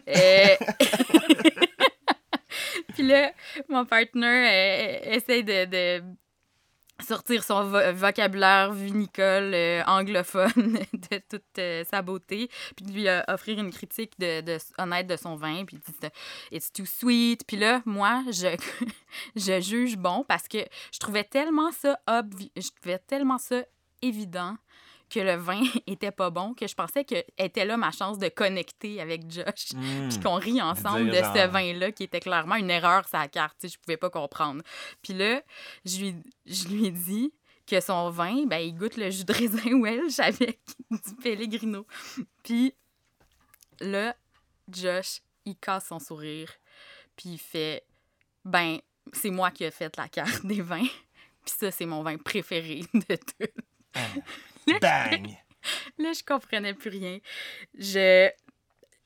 Euh, 0.07 0.55
puis 2.93 3.03
là, 3.03 3.31
mon 3.69 3.85
partner 3.85 5.01
euh, 5.05 5.15
essaie 5.15 5.43
de 5.43 6.03
sortir 7.03 7.43
son 7.43 7.63
vocabulaire 7.93 8.71
vinicole 8.71 9.53
euh, 9.53 9.83
anglophone 9.85 10.51
de 11.11 11.21
toute 11.29 11.59
euh, 11.59 11.83
sa 11.89 12.01
beauté, 12.01 12.49
puis 12.75 12.85
de 12.85 12.91
lui 12.91 13.07
euh, 13.07 13.21
offrir 13.27 13.59
une 13.59 13.71
critique 13.71 14.17
de, 14.19 14.57
honnête 14.77 15.07
de 15.07 15.15
son 15.15 15.35
vin, 15.35 15.65
puis 15.65 15.77
dit 15.77 16.07
«It's 16.51 16.71
too 16.71 16.85
sweet». 16.85 17.45
Puis 17.47 17.57
là, 17.57 17.81
moi, 17.85 18.23
je, 18.31 18.55
je 19.35 19.61
juge 19.61 19.97
bon 19.97 20.25
parce 20.27 20.47
que 20.47 20.59
je 20.91 20.99
trouvais 20.99 21.23
tellement 21.23 21.71
ça 21.71 21.99
je 22.07 22.69
trouvais 22.81 22.99
tellement 22.99 23.37
ça 23.37 23.63
évident 24.01 24.55
que 25.13 25.19
le 25.19 25.35
vin 25.35 25.61
était 25.87 26.11
pas 26.11 26.29
bon, 26.29 26.53
que 26.53 26.67
je 26.67 26.73
pensais 26.73 27.05
que 27.05 27.15
était 27.37 27.65
là 27.65 27.77
ma 27.77 27.91
chance 27.91 28.17
de 28.17 28.29
connecter 28.29 28.99
avec 28.99 29.29
Josh, 29.29 29.73
hmm. 29.73 30.09
puis 30.09 30.19
qu'on 30.19 30.35
rit 30.35 30.61
ensemble 30.61 31.09
de 31.09 31.15
ce 31.17 31.47
vin-là 31.47 31.91
qui 31.91 32.03
était 32.03 32.19
clairement 32.19 32.55
une 32.55 32.71
erreur 32.71 33.07
sa 33.07 33.27
carte, 33.27 33.67
je 33.67 33.77
pouvais 33.77 33.97
pas 33.97 34.09
comprendre. 34.09 34.63
Puis 35.01 35.13
là, 35.13 35.41
je 35.85 35.99
lui, 35.99 36.15
je 36.45 36.67
lui 36.67 36.87
ai 36.87 36.91
dit 36.91 37.33
que 37.67 37.79
son 37.79 38.09
vin, 38.09 38.45
ben, 38.45 38.57
il 38.57 38.75
goûte 38.75 38.97
le 38.97 39.09
jus 39.09 39.23
de 39.23 39.33
raisin 39.33 39.79
Welsh 39.81 40.19
avec 40.19 40.59
du 40.91 41.15
Pellegrino. 41.21 41.85
Puis 42.43 42.73
là, 43.79 44.15
Josh, 44.69 45.21
il 45.45 45.55
casse 45.55 45.87
son 45.87 45.99
sourire, 45.99 46.51
puis 47.15 47.31
il 47.31 47.37
fait 47.37 47.85
ben, 48.45 48.79
c'est 49.11 49.29
moi 49.29 49.51
qui 49.51 49.63
ai 49.63 49.71
fait 49.71 49.95
la 49.95 50.07
carte 50.07 50.45
des 50.45 50.61
vins. 50.61 50.87
Puis 51.45 51.55
ça, 51.57 51.71
c'est 51.71 51.85
mon 51.85 52.03
vin 52.03 52.17
préféré 52.17 52.81
de 52.93 53.15
tout. 53.15 53.61
Ah. 53.95 54.01
Bang! 54.81 55.27
Là, 55.97 56.11
je 56.13 56.23
comprenais 56.23 56.73
plus 56.73 56.89
rien. 56.89 57.19
Je, 57.77 58.29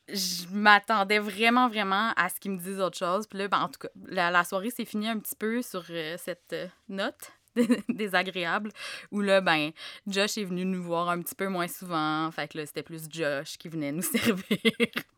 je 0.09 0.47
m'attendais 0.51 1.19
vraiment, 1.19 1.67
vraiment 1.67 2.13
à 2.15 2.29
ce 2.29 2.39
qu'ils 2.39 2.51
me 2.51 2.57
disent 2.57 2.79
autre 2.79 2.97
chose. 2.97 3.27
Puis 3.27 3.39
là, 3.39 3.47
ben, 3.47 3.59
en 3.59 3.69
tout 3.69 3.79
cas, 3.79 3.89
la, 4.05 4.43
soirée 4.43 4.69
s'est 4.69 4.85
finie 4.85 5.07
un 5.07 5.19
petit 5.19 5.35
peu 5.35 5.61
sur 5.61 5.83
euh, 5.89 6.17
cette 6.17 6.53
euh, 6.53 6.67
note 6.89 7.31
désagréable 7.89 8.71
où 9.11 9.21
là, 9.21 9.41
ben, 9.41 9.71
Josh 10.05 10.37
est 10.37 10.45
venu 10.45 10.65
nous 10.65 10.81
voir 10.81 11.09
un 11.09 11.21
petit 11.21 11.35
peu 11.35 11.47
moins 11.47 11.67
souvent. 11.67 12.29
Fait 12.31 12.47
que 12.47 12.57
là, 12.57 12.65
c'était 12.65 12.83
plus 12.83 13.03
Josh 13.09 13.57
qui 13.57 13.69
venait 13.69 13.91
nous 13.91 14.01
servir. 14.17 14.57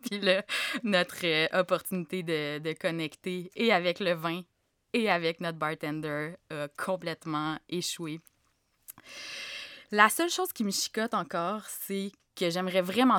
Puis 0.09 0.19
là, 0.19 0.43
notre 0.83 1.25
euh, 1.25 1.47
opportunité 1.53 2.23
de, 2.23 2.59
de 2.59 2.73
connecter 2.73 3.51
et 3.55 3.71
avec 3.71 3.99
le 3.99 4.13
vin 4.13 4.41
et 4.93 5.09
avec 5.09 5.39
notre 5.39 5.59
bartender 5.59 6.33
a 6.49 6.67
complètement 6.69 7.59
échoué. 7.69 8.19
La 9.91 10.09
seule 10.09 10.29
chose 10.29 10.53
qui 10.53 10.63
me 10.63 10.71
chicote 10.71 11.13
encore, 11.13 11.63
c'est 11.65 12.11
que 12.35 12.49
j'aimerais 12.49 12.81
vraiment 12.81 13.17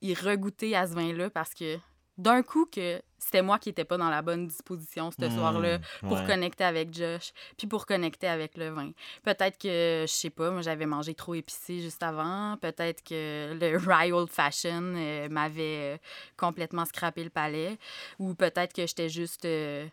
y 0.00 0.14
regoûter 0.14 0.74
à 0.74 0.86
ce 0.86 0.94
vin-là 0.94 1.30
parce 1.30 1.54
que 1.54 1.78
d'un 2.18 2.42
coup 2.42 2.66
que 2.66 3.00
c'était 3.18 3.42
moi 3.42 3.58
qui 3.58 3.68
n'étais 3.68 3.84
pas 3.84 3.98
dans 3.98 4.08
la 4.08 4.22
bonne 4.22 4.46
disposition 4.46 5.10
ce 5.10 5.24
mmh, 5.24 5.30
soir-là 5.30 5.78
pour 6.00 6.24
connecter 6.24 6.64
avec 6.64 6.94
Josh, 6.94 7.32
puis 7.58 7.66
pour 7.66 7.86
connecter 7.86 8.28
avec 8.28 8.56
le 8.56 8.70
vin. 8.70 8.92
Peut-être 9.22 9.58
que, 9.58 10.04
je 10.06 10.12
sais 10.12 10.30
pas, 10.30 10.50
moi 10.50 10.62
j'avais 10.62 10.86
mangé 10.86 11.14
trop 11.14 11.34
épicé 11.34 11.80
juste 11.80 12.02
avant, 12.02 12.56
peut-être 12.58 13.02
que 13.02 13.54
le 13.58 13.76
Rye 13.86 14.12
Old 14.12 14.30
Fashion 14.30 14.94
euh, 14.96 15.28
m'avait 15.28 15.94
euh, 15.94 15.96
complètement 16.36 16.84
scrappé 16.84 17.24
le 17.24 17.30
palais, 17.30 17.78
ou 18.18 18.34
peut-être 18.34 18.72
que 18.72 18.86
j'étais 18.86 19.08
juste 19.08 19.44
euh, 19.44 19.86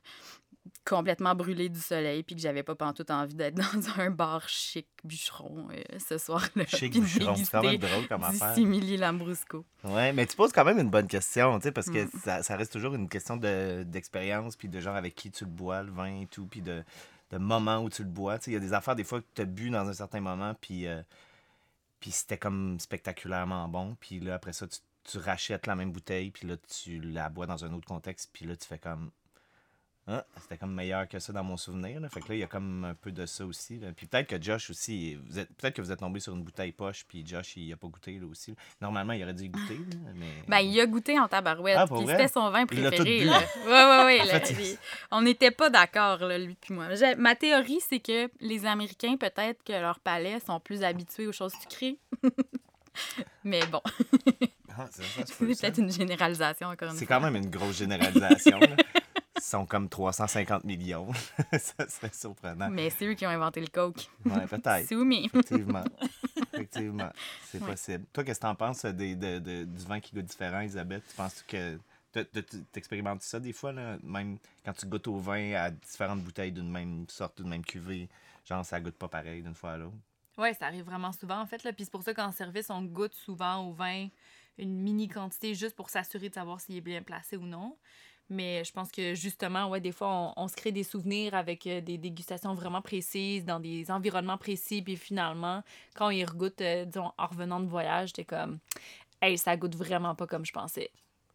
complètement 0.85 1.35
brûlée 1.35 1.69
du 1.69 1.79
soleil 1.79 2.23
puis 2.23 2.35
que 2.35 2.41
j'avais 2.41 2.63
pas 2.63 2.75
pantoute 2.75 3.09
envie 3.11 3.35
d'être 3.35 3.55
dans 3.55 4.01
un 4.01 4.09
bar 4.09 4.47
chic 4.47 4.87
bûcheron 5.03 5.67
euh, 5.71 5.81
ce 5.99 6.17
soir-là. 6.17 6.65
Chic 6.67 6.99
bûcheron, 6.99 7.35
c'est 7.35 7.49
quand 7.49 7.63
même 7.63 7.77
drôle 7.77 8.07
comme 8.07 8.23
affaire. 8.23 8.53
Simili 8.53 8.97
Lambrusco. 8.97 9.65
Ouais, 9.83 10.13
mais 10.13 10.25
tu 10.25 10.35
poses 10.35 10.51
quand 10.51 10.65
même 10.65 10.79
une 10.79 10.89
bonne 10.89 11.07
question, 11.07 11.57
tu 11.59 11.63
sais, 11.63 11.71
parce 11.71 11.89
que 11.89 12.05
mm. 12.05 12.09
ça, 12.23 12.43
ça, 12.43 12.55
reste 12.55 12.71
toujours 12.71 12.95
une 12.95 13.09
question 13.09 13.37
d'expérience 13.37 14.55
puis 14.55 14.67
de 14.67 14.79
genre 14.79 14.95
avec 14.95 15.15
qui 15.15 15.31
tu 15.31 15.45
le 15.45 15.51
bois, 15.51 15.83
le 15.83 15.91
vin 15.91 16.21
et 16.21 16.27
tout, 16.27 16.45
puis 16.45 16.61
de, 16.61 16.83
de 17.31 17.37
moment 17.37 17.79
où 17.79 17.89
tu 17.89 18.03
le 18.03 18.09
bois. 18.09 18.37
Tu 18.37 18.45
sais, 18.45 18.51
il 18.51 18.53
y 18.55 18.57
a 18.57 18.59
des 18.59 18.73
affaires 18.73 18.95
des 18.95 19.03
fois 19.03 19.21
que 19.21 19.27
tu 19.33 19.41
as 19.41 19.45
bu 19.45 19.69
dans 19.69 19.87
un 19.87 19.93
certain 19.93 20.19
moment 20.19 20.53
puis, 20.59 20.87
euh, 20.87 21.01
puis 21.99 22.11
c'était 22.11 22.37
comme 22.37 22.79
spectaculairement 22.79 23.67
bon, 23.69 23.95
puis 23.99 24.19
là 24.19 24.35
après 24.35 24.53
ça 24.53 24.67
tu, 24.67 24.79
tu 25.03 25.17
rachètes 25.17 25.67
la 25.67 25.75
même 25.75 25.91
bouteille 25.91 26.31
puis 26.31 26.47
là 26.47 26.55
tu 26.57 26.99
la 26.99 27.29
bois 27.29 27.45
dans 27.45 27.63
un 27.65 27.73
autre 27.73 27.87
contexte 27.87 28.29
puis 28.33 28.45
là 28.45 28.55
tu 28.55 28.67
fais 28.67 28.79
comme 28.79 29.11
Ah, 30.05 30.25
c'était 30.41 30.57
comme 30.57 30.73
meilleur 30.73 31.07
que 31.07 31.17
ça 31.17 31.31
dans 31.31 31.45
mon 31.45 31.55
souvenir. 31.55 32.01
Là. 32.01 32.09
Fait 32.09 32.19
que 32.19 32.27
là, 32.27 32.35
il 32.35 32.39
y 32.39 32.43
a 32.43 32.47
comme 32.47 32.83
un 32.83 32.93
peu 32.93 33.11
de 33.13 33.25
ça 33.25 33.45
aussi. 33.45 33.79
là. 33.79 33.93
Puis 33.95 34.05
peut-être 34.05 34.27
que 34.27 34.41
Josh 34.41 34.69
aussi, 34.69 35.15
vous 35.15 35.39
êtes, 35.39 35.47
peut-être 35.55 35.75
que 35.77 35.81
vous 35.81 35.93
êtes 35.93 35.99
tombé 35.99 36.19
sur 36.19 36.33
une 36.35 36.43
bouteille 36.43 36.73
poche, 36.73 37.05
puis 37.07 37.25
Josh, 37.25 37.55
il 37.55 37.71
a 37.71 37.77
pas 37.77 37.87
goûté 37.87 38.19
là, 38.19 38.27
aussi. 38.27 38.53
Normalement, 38.81 39.13
il 39.13 39.23
aurait 39.23 39.33
dû 39.33 39.45
y 39.45 39.49
goûter, 39.49 39.77
là, 39.77 40.11
mais... 40.15 40.27
Ben, 40.49 40.59
il 40.59 40.77
a 40.81 40.85
goûté 40.87 41.17
en 41.17 41.29
tabarouette. 41.29 41.77
Ah, 41.79 41.85
c'était 42.05 42.27
son 42.27 42.49
vin 42.49 42.65
Il 42.71 42.81
l'a 42.83 42.91
tout 42.91 42.97
préféré. 42.97 43.19
bu. 43.21 43.25
Là. 43.27 43.39
Ouais, 43.65 43.71
ouais, 43.71 44.05
ouais. 44.05 44.21
En 44.23 44.25
là, 44.25 44.39
fait, 44.41 44.53
les- 44.57 44.77
On 45.11 45.21
n'était 45.21 45.51
pas 45.51 45.69
d'accord, 45.69 46.17
lui 46.27 46.57
puis 46.59 46.73
moi. 46.73 46.87
Ma 47.17 47.35
théorie, 47.35 47.79
c'est 47.87 47.99
que 48.01 48.29
les 48.41 48.65
Américains, 48.65 49.15
peut-être 49.15 49.63
que 49.63 49.71
leurs 49.71 50.01
palais 50.01 50.39
sont 50.45 50.59
plus 50.59 50.83
habitués 50.83 51.27
aux 51.27 51.31
choses 51.31 51.53
sucrées. 51.61 51.97
Mais 53.43 53.65
bon, 53.67 53.81
Ah, 54.77 54.87
c'est 54.91 55.37
peut-être 55.37 55.77
une 55.79 55.91
généralisation, 55.91 56.67
encore 56.67 56.89
une 56.91 56.95
C'est 56.97 57.05
quand 57.05 57.21
même 57.21 57.35
une 57.35 57.49
grosse 57.49 57.77
généralisation. 57.77 58.59
Sont 59.41 59.65
comme 59.65 59.89
350 59.89 60.63
millions. 60.63 61.07
ça 61.51 61.87
serait 61.89 62.11
surprenant. 62.13 62.69
Mais 62.69 62.89
c'est 62.89 63.05
eux 63.05 63.13
qui 63.15 63.25
ont 63.25 63.29
inventé 63.29 63.61
le 63.61 63.67
coke. 63.67 64.09
Ouais, 64.25 64.45
peut-être. 64.47 64.87
Soumis. 64.87 65.25
Effectivement. 65.25 65.83
Effectivement. 66.53 67.11
C'est 67.45 67.61
Ouais. 67.61 67.71
possible. 67.71 68.05
Toi, 68.13 68.23
qu'est-ce 68.23 68.39
que 68.39 68.45
t'en 68.45 68.55
penses 68.55 68.85
euh, 68.85 68.91
des, 68.91 69.15
de, 69.15 69.39
de- 69.39 69.63
du 69.65 69.85
vin 69.85 69.99
qui 69.99 70.15
goûte 70.15 70.25
différent, 70.25 70.59
Elisabeth? 70.61 71.03
Tu 71.09 71.15
penses 71.15 71.43
que. 71.47 71.77
T'expérimentes 72.71 73.23
ça 73.23 73.39
des 73.39 73.53
fois, 73.53 73.71
là? 73.71 73.97
Même 74.03 74.37
quand 74.63 74.73
tu 74.73 74.85
goûtes 74.85 75.07
au 75.07 75.17
vin 75.17 75.53
à 75.55 75.71
différentes 75.71 76.21
bouteilles 76.21 76.51
d'une 76.51 76.69
même 76.69 77.05
sorte, 77.09 77.41
d'une 77.41 77.49
même 77.49 77.65
cuvée, 77.65 78.07
genre 78.45 78.63
ça 78.63 78.79
goûte 78.79 78.95
pas 78.97 79.07
pareil 79.07 79.41
d'une 79.41 79.55
fois 79.55 79.71
à 79.71 79.77
l'autre? 79.77 79.95
Oui, 80.37 80.53
ça 80.53 80.67
arrive 80.67 80.85
vraiment 80.85 81.11
souvent, 81.11 81.39
en 81.41 81.45
fait. 81.47 81.63
Là. 81.63 81.73
Puis 81.73 81.85
c'est 81.85 81.91
pour 81.91 82.03
ça 82.03 82.13
qu'en 82.13 82.31
service, 82.31 82.69
on 82.69 82.83
goûte 82.83 83.13
souvent 83.15 83.67
au 83.67 83.73
vin 83.73 84.07
une 84.59 84.79
mini 84.79 85.07
quantité 85.07 85.55
juste 85.55 85.75
pour 85.75 85.89
s'assurer 85.89 86.29
de 86.29 86.35
savoir 86.35 86.61
s'il 86.61 86.75
est 86.77 86.81
bien 86.81 87.01
placé 87.01 87.35
ou 87.35 87.45
non. 87.47 87.75
Mais 88.29 88.63
je 88.63 88.71
pense 88.71 88.91
que 88.91 89.13
justement, 89.15 89.69
ouais, 89.69 89.81
des 89.81 89.91
fois, 89.91 90.33
on, 90.37 90.43
on 90.43 90.47
se 90.47 90.55
crée 90.55 90.71
des 90.71 90.83
souvenirs 90.83 91.33
avec 91.35 91.67
euh, 91.67 91.81
des 91.81 91.97
dégustations 91.97 92.53
vraiment 92.53 92.81
précises, 92.81 93.45
dans 93.45 93.59
des 93.59 93.91
environnements 93.91 94.37
précis. 94.37 94.81
Puis 94.81 94.95
finalement, 94.95 95.61
quand 95.95 96.07
on 96.07 96.11
y 96.11 96.23
regoute, 96.23 96.61
euh, 96.61 96.85
disons, 96.85 97.11
en 97.17 97.27
revenant 97.27 97.59
de 97.59 97.67
voyage, 97.67 98.13
t'es 98.13 98.23
comme, 98.23 98.59
hey, 99.21 99.37
ça 99.37 99.55
goûte 99.57 99.75
vraiment 99.75 100.15
pas 100.15 100.25
comme 100.25 100.45
je 100.45 100.53
pensais. 100.53 100.89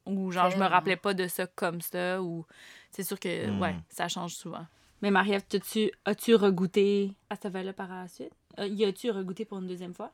Ou 0.07 0.33
genre, 0.33 0.51
je 0.51 0.57
me 0.57 0.65
rappelais 0.67 0.97
pas 0.97 1.13
de 1.15 1.29
ça 1.29 1.47
comme 1.47 1.81
ça. 1.83 2.23
Ou 2.23 2.47
c'est 2.91 3.03
sûr 3.05 3.21
que, 3.21 3.51
Mm. 3.51 3.61
ouais, 3.61 3.77
ça 3.91 4.09
change 4.09 4.35
souvent. 4.35 4.67
Mais 5.03 5.11
Marie-Ève, 5.11 5.45
t'as-tu- 5.49 5.93
as-tu 6.07 6.35
regoûté 6.35 7.13
à 7.31 7.37
ce 7.37 7.49
vin-là 7.49 7.73
par 7.75 7.89
la 7.89 8.09
suite? 8.09 8.33
Euh, 8.59 8.67
y 8.67 8.85
a-tu 8.85 9.11
regoûté 9.11 9.45
pour 9.45 9.59
une 9.59 9.69
deuxième 9.69 9.95
fois? 9.95 10.11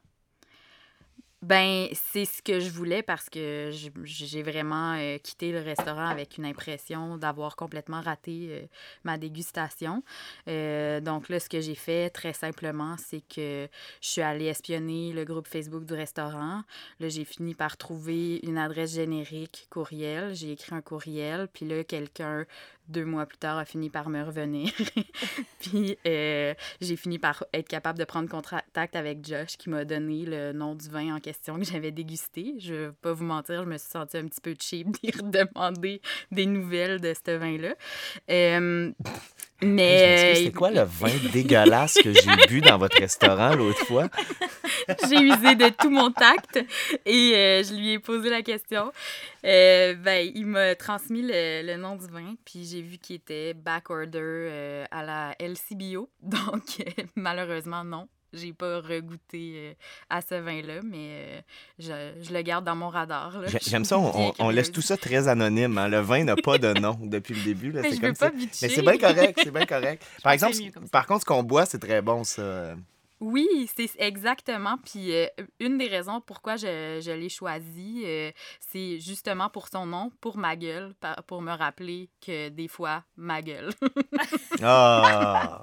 Ben, 1.45 1.89
c'est 1.93 2.25
ce 2.25 2.41
que 2.41 2.59
je 2.59 2.71
voulais 2.71 3.03
parce 3.03 3.29
que 3.29 3.71
j'ai 4.03 4.43
vraiment 4.43 4.95
euh, 4.95 5.19
quitté 5.19 5.53
le 5.53 5.61
restaurant 5.61 6.07
avec 6.07 6.39
une 6.39 6.47
impression 6.47 7.19
d'avoir 7.19 7.55
complètement 7.55 8.01
raté 8.01 8.47
euh, 8.49 8.63
ma 9.05 9.19
dégustation. 9.19 10.03
Euh, 10.49 11.01
donc 11.01 11.29
là, 11.29 11.39
ce 11.39 11.51
que 11.51 11.61
j'ai 11.61 11.75
fait 11.75 12.09
très 12.09 12.33
simplement, 12.33 12.97
c'est 12.97 13.21
que 13.21 13.69
je 14.01 14.09
suis 14.09 14.23
allée 14.23 14.47
espionner 14.47 15.13
le 15.13 15.27
groupe 15.27 15.47
Facebook 15.47 15.85
du 15.85 15.93
restaurant. 15.93 16.63
Là, 16.99 17.09
j'ai 17.11 17.27
fini 17.27 17.55
par 17.55 17.77
trouver 17.77 18.41
une 18.43 18.57
adresse 18.57 18.95
générique 18.95 19.67
courriel. 19.69 20.35
J'ai 20.35 20.53
écrit 20.53 20.75
un 20.75 20.81
courriel, 20.81 21.49
puis 21.53 21.67
là, 21.67 21.85
quelqu'un, 21.85 22.47
deux 22.89 23.05
mois 23.05 23.27
plus 23.27 23.39
tard, 23.39 23.59
a 23.59 23.65
fini 23.65 23.91
par 23.91 24.09
me 24.09 24.23
revenir. 24.23 24.73
puis 25.61 25.97
euh, 26.07 26.55
j'ai 26.81 26.97
fini 26.97 27.19
par 27.19 27.45
être 27.53 27.69
capable 27.69 27.99
de 27.99 28.05
prendre 28.05 28.29
contact 28.29 28.97
avec 28.97 29.27
Josh 29.27 29.57
qui 29.59 29.71
m'a 29.71 29.85
donné 29.85 30.25
le 30.27 30.53
nom 30.53 30.75
du 30.75 30.89
vin 30.89 31.17
en 31.17 31.21
question 31.21 31.59
que 31.59 31.65
j'avais 31.65 31.91
dégusté. 31.91 32.55
Je 32.59 32.75
vais 32.75 32.93
pas 33.01 33.13
vous 33.13 33.25
mentir, 33.25 33.65
je 33.65 33.69
me 33.69 33.79
suis 33.79 33.91
sentie 33.91 34.17
un 34.17 34.27
petit 34.27 34.41
peu 34.41 34.55
cheap 34.59 34.89
d'y 35.03 35.11
redemander 35.11 36.01
des 36.31 36.47
nouvelles 36.47 37.01
de 37.01 37.15
ce 37.15 37.33
vin-là. 37.33 37.75
Euh, 38.31 38.93
mais 39.63 40.35
C'est 40.35 40.53
quoi 40.53 40.71
le 40.71 40.83
vin 40.83 41.13
dégueulasse 41.33 41.95
que 41.95 42.13
j'ai 42.13 42.47
bu 42.49 42.61
dans 42.61 42.79
votre 42.79 42.99
restaurant 42.99 43.55
l'autre 43.55 43.85
fois? 43.87 44.09
j'ai 45.09 45.17
usé 45.21 45.55
de 45.55 45.69
tout 45.71 45.91
mon 45.91 46.11
tact 46.11 46.57
et 47.07 47.33
euh, 47.35 47.63
je 47.63 47.75
lui 47.75 47.93
ai 47.93 47.99
posé 47.99 48.31
la 48.31 48.43
question. 48.43 48.91
Euh, 49.45 49.95
ben, 49.95 50.31
il 50.35 50.47
m'a 50.47 50.75
transmis 50.75 51.23
le, 51.23 51.63
le 51.67 51.77
nom 51.77 51.97
du 51.97 52.07
vin, 52.07 52.35
puis 52.45 52.65
j'ai 52.65 52.83
vu 52.83 52.99
qu'il 52.99 53.17
était 53.17 53.55
backorder 53.55 54.19
euh, 54.23 54.85
à 54.91 55.03
la 55.05 55.35
LCBO. 55.39 56.09
Donc, 56.23 56.81
euh, 56.81 57.03
malheureusement, 57.17 57.85
non. 57.85 58.09
J'ai 58.37 58.53
pas 58.53 58.81
regoûté 58.81 59.77
à 60.11 60.21
ce 60.21 60.35
vin-là, 60.35 60.81
mais 60.83 61.45
je, 61.79 61.93
je 62.21 62.33
le 62.33 62.43
garde 62.43 62.65
dans 62.65 62.75
mon 62.75 62.89
radar. 62.89 63.33
J'aime 63.65 63.85
ça, 63.85 63.97
on, 63.97 64.51
laisse 64.51 64.73
tout 64.73 64.81
ça 64.83 64.97
très 64.97 65.29
anonyme. 65.29 65.79
hein. 65.79 65.87
Le 65.87 66.01
vin 66.01 66.25
n'a 66.25 66.35
pas 66.35 66.59
de 66.59 66.73
nom 66.81 66.99
depuis 67.03 67.35
le 67.35 67.43
début. 67.45 67.71
là. 67.71 67.83
Mais 67.83 67.91
C'est 67.91 67.95
je 67.95 68.01
comme 68.01 68.11
veux 68.11 68.15
pas 68.17 68.27
ça. 68.27 68.31
bitcher. 68.33 68.67
Mais 68.67 68.69
c'est 68.75 68.83
bien 68.83 68.99
correct, 68.99 69.41
c'est 69.41 69.53
bien 69.53 69.67
correct. 69.67 70.05
Par 70.25 70.33
exemple, 70.33 70.57
par 70.91 71.07
contre, 71.07 71.21
ce 71.21 71.27
qu'on 71.27 71.45
boit, 71.45 71.65
c'est 71.65 71.79
très 71.79 72.03
bon, 72.03 72.25
ça. 72.25 72.75
Oui, 73.25 73.71
c'est 73.75 73.91
exactement. 73.99 74.77
Puis 74.85 75.15
euh, 75.15 75.27
une 75.59 75.79
des 75.79 75.87
raisons 75.89 76.21
pourquoi 76.21 76.57
je, 76.57 77.01
je 77.03 77.11
l'ai 77.11 77.31
choisi, 77.31 78.03
euh, 78.05 78.31
c'est 78.61 79.01
justement 79.01 79.49
pour 79.49 79.69
son 79.69 79.87
nom, 79.87 80.11
pour 80.21 80.37
ma 80.37 80.57
gueule, 80.57 80.95
pour 81.27 81.41
me 81.41 81.53
rappeler 81.53 82.11
que 82.21 82.51
des 82.51 82.69
fois, 82.69 83.03
ma 83.17 83.41
gueule. 83.41 83.71
Ah! 84.63 85.63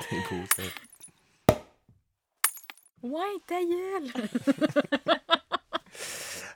C'est 0.00 0.16
beau, 0.28 0.42
ça. 0.56 1.54
ouais, 3.02 3.40
ta 3.46 3.60
gueule! 3.60 4.12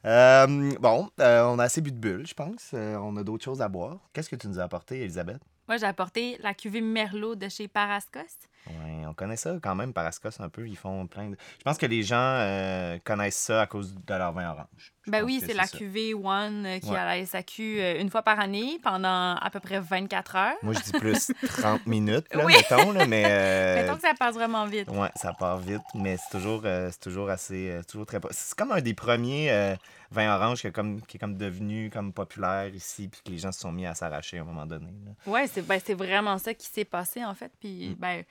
Euh, 0.07 0.73
bon, 0.80 1.11
euh, 1.21 1.42
on 1.45 1.59
a 1.59 1.64
assez 1.64 1.83
bu 1.83 1.92
de 1.92 1.99
bulles, 1.99 2.26
je 2.26 2.33
pense. 2.33 2.71
Euh, 2.73 2.97
on 2.97 3.16
a 3.16 3.23
d'autres 3.23 3.45
choses 3.45 3.61
à 3.61 3.69
boire. 3.69 3.99
Qu'est-ce 4.14 4.30
que 4.30 4.37
tu 4.37 4.49
nous 4.49 4.59
as 4.59 4.62
apporté, 4.62 5.00
Elisabeth? 5.02 5.42
Moi, 5.69 5.76
j'ai 5.76 5.87
apporté 5.87 6.38
la 6.42 6.54
cuvée 6.54 6.80
Merlot 6.80 7.35
de 7.35 7.49
chez 7.50 7.69
Parascos. 7.69 8.49
Oui, 8.67 9.05
on 9.07 9.14
connaît 9.14 9.37
ça 9.37 9.55
quand 9.61 9.75
même, 9.75 9.93
Parascos, 9.93 10.29
un 10.40 10.49
peu. 10.49 10.69
Ils 10.69 10.76
font 10.76 11.07
plein 11.07 11.31
de... 11.31 11.37
Je 11.59 11.62
pense 11.64 11.79
que 11.79 11.87
les 11.87 12.02
gens 12.02 12.17
euh, 12.19 12.99
connaissent 13.05 13.37
ça 13.38 13.62
à 13.62 13.67
cause 13.67 13.95
de 13.95 14.14
leur 14.14 14.33
vin 14.33 14.50
orange. 14.50 14.93
Je 15.07 15.11
Ben 15.11 15.25
oui, 15.25 15.43
c'est 15.45 15.55
la 15.55 15.67
cuvée 15.67 16.12
One 16.14 16.67
euh, 16.67 16.79
qui 16.79 16.90
Ouais. 16.90 16.95
est 16.97 16.99
à 16.99 17.17
la 17.17 17.26
SAQ 17.26 17.81
euh, 17.81 18.00
une 18.00 18.11
fois 18.11 18.23
par 18.23 18.38
année 18.38 18.79
pendant 18.83 19.35
à 19.35 19.49
peu 19.50 19.59
près 19.61 19.81
24 19.81 20.37
heures. 20.37 20.55
Moi, 20.62 20.75
je 20.75 20.81
dis 20.81 20.93
plus 20.93 21.33
30 21.47 21.87
minutes, 21.87 22.26
là, 22.35 22.45
Oui. 22.45 22.52
mettons, 22.55 22.93
là, 22.93 23.07
mais... 23.07 23.25
euh, 23.29 23.75
Mettons 23.83 23.95
que 23.97 24.02
ça 24.02 24.12
passe 24.17 24.35
vraiment 24.35 24.67
vite. 24.67 24.88
Ouais, 24.90 25.09
ça 25.17 25.33
part 25.33 25.59
vite, 25.59 25.81
mais 25.95 26.17
c'est 26.19 26.31
toujours, 26.38 26.62
euh, 26.64 26.90
c'est 26.93 27.00
toujours 27.00 27.31
assez, 27.31 27.81
toujours 27.88 28.07
très. 28.07 28.21
C'est 28.31 28.55
comme 28.57 28.73
un 28.73 28.81
des 28.83 28.95
premiers 28.95 29.76
vins 30.11 30.35
orange 30.37 30.61
qui, 30.61 30.67
est 30.67 30.73
comme, 30.73 31.00
qui 31.02 31.17
est 31.17 31.21
comme 31.21 31.37
devenu 31.37 31.88
comme 31.90 32.12
populaire 32.12 32.69
ici, 32.75 33.09
puis 33.09 33.21
que 33.25 33.31
les 33.31 33.38
gens 33.38 33.52
se 33.52 33.61
sont 33.61 33.73
mis 33.73 33.87
à 33.87 33.95
s'arracher 33.95 34.38
à 34.38 34.43
un 34.43 34.45
moment 34.45 34.67
donné. 34.67 34.87
Ouais, 35.26 35.47
c'est 35.47 35.62
ben, 35.67 35.81
c'est 35.85 35.95
vraiment 35.95 36.37
ça 36.38 36.52
qui 36.52 36.67
s'est 36.67 36.85
passé 36.85 37.25
en 37.25 37.35
fait. 37.35 37.50
Puis, 37.61 37.97
ben, 37.99 38.23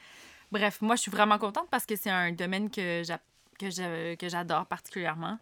bref, 0.51 0.81
moi, 0.81 0.95
je 0.95 1.01
suis 1.01 1.11
vraiment 1.11 1.37
contente 1.37 1.67
parce 1.71 1.85
que 1.85 1.95
c'est 1.95 2.09
un 2.09 2.31
domaine 2.31 2.69
que 2.69 3.03
j'adore 4.21 4.65
particulièrement. 4.65 5.37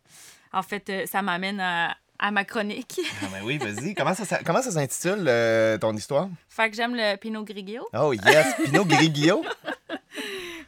En 0.54 0.64
fait, 0.64 0.90
euh, 0.90 1.06
ça 1.06 1.22
m'amène 1.22 1.60
à, 1.60 1.96
à 2.20 2.32
ma 2.32 2.46
chronique. 2.46 3.00
Ah 3.22 3.28
ben 3.32 3.44
oui, 3.44 3.58
vas-y. 3.58 3.94
comment 3.94 4.14
ça, 4.14 4.26
ça- 4.26 4.40
comment 4.44 4.62
ça 4.62 4.72
s'intitule 4.72 5.26
euh, 5.28 5.78
ton 5.78 5.94
histoire? 5.96 6.30
fait 6.50 6.70
que 6.70 6.76
j'aime 6.76 6.96
le 6.96 7.16
Pinot 7.18 7.44
Grigio. 7.44 7.88
Oh 7.94 8.14
yes, 8.14 8.56
Pinot 8.64 8.86
Grigio. 8.86 9.44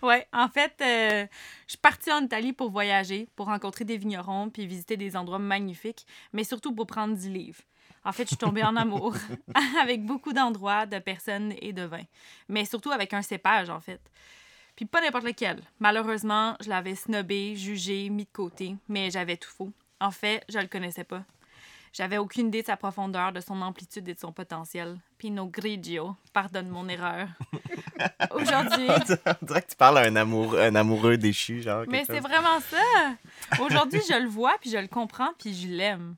Ouais, 0.01 0.25
en 0.31 0.47
fait, 0.47 0.71
euh, 0.81 1.25
je 1.67 1.71
suis 1.71 1.77
partie 1.77 2.09
en 2.09 2.23
Italie 2.23 2.53
pour 2.53 2.71
voyager, 2.71 3.27
pour 3.35 3.47
rencontrer 3.47 3.83
des 3.83 3.97
vignerons, 3.97 4.49
puis 4.49 4.65
visiter 4.65 4.95
des 4.95 5.17
endroits 5.17 5.39
magnifiques, 5.39 6.05
mais 6.31 6.45
surtout 6.45 6.73
pour 6.73 6.87
prendre 6.87 7.17
du 7.17 7.27
livre. 7.29 7.59
En 8.05 8.11
fait, 8.11 8.23
je 8.23 8.29
suis 8.29 8.37
tombée 8.37 8.63
en 8.63 8.75
amour 8.75 9.15
avec 9.81 10.05
beaucoup 10.05 10.33
d'endroits, 10.33 10.85
de 10.85 10.99
personnes 10.99 11.53
et 11.61 11.73
de 11.73 11.83
vins, 11.83 12.05
mais 12.47 12.65
surtout 12.65 12.91
avec 12.91 13.13
un 13.13 13.21
cépage, 13.21 13.69
en 13.69 13.79
fait. 13.79 13.99
Puis 14.75 14.85
pas 14.85 15.01
n'importe 15.01 15.25
lequel. 15.25 15.61
Malheureusement, 15.79 16.55
je 16.61 16.69
l'avais 16.69 16.95
snobé, 16.95 17.55
jugé, 17.55 18.09
mis 18.09 18.23
de 18.23 18.29
côté, 18.31 18.77
mais 18.87 19.11
j'avais 19.11 19.35
tout 19.35 19.49
faux. 19.49 19.71
En 19.99 20.11
fait, 20.11 20.43
je 20.47 20.57
le 20.57 20.67
connaissais 20.67 21.03
pas. 21.03 21.23
J'avais 21.91 22.17
aucune 22.17 22.47
idée 22.47 22.61
de 22.61 22.67
sa 22.67 22.77
profondeur, 22.77 23.33
de 23.33 23.41
son 23.41 23.61
amplitude 23.61 24.07
et 24.07 24.13
de 24.13 24.19
son 24.19 24.31
potentiel. 24.31 24.97
Pinot 25.17 25.47
Grigio, 25.47 26.15
pardonne 26.33 26.69
mon 26.69 26.87
erreur. 26.87 27.27
Aujourd'hui, 28.31 28.87
On 29.41 29.45
dirait 29.45 29.61
que 29.63 29.69
tu 29.69 29.75
parles 29.75 29.97
à 29.97 30.01
un, 30.01 30.15
amour, 30.15 30.55
un 30.55 30.75
amoureux 30.75 31.17
déchu, 31.17 31.61
genre. 31.61 31.83
mais 31.89 32.05
c'est 32.05 32.19
vraiment 32.19 32.59
ça. 32.61 33.61
Aujourd'hui, 33.61 34.01
je 34.07 34.17
le 34.17 34.29
vois, 34.29 34.55
puis 34.61 34.69
je 34.69 34.77
le 34.77 34.87
comprends, 34.87 35.31
puis 35.37 35.53
je 35.53 35.67
l'aime. 35.67 36.15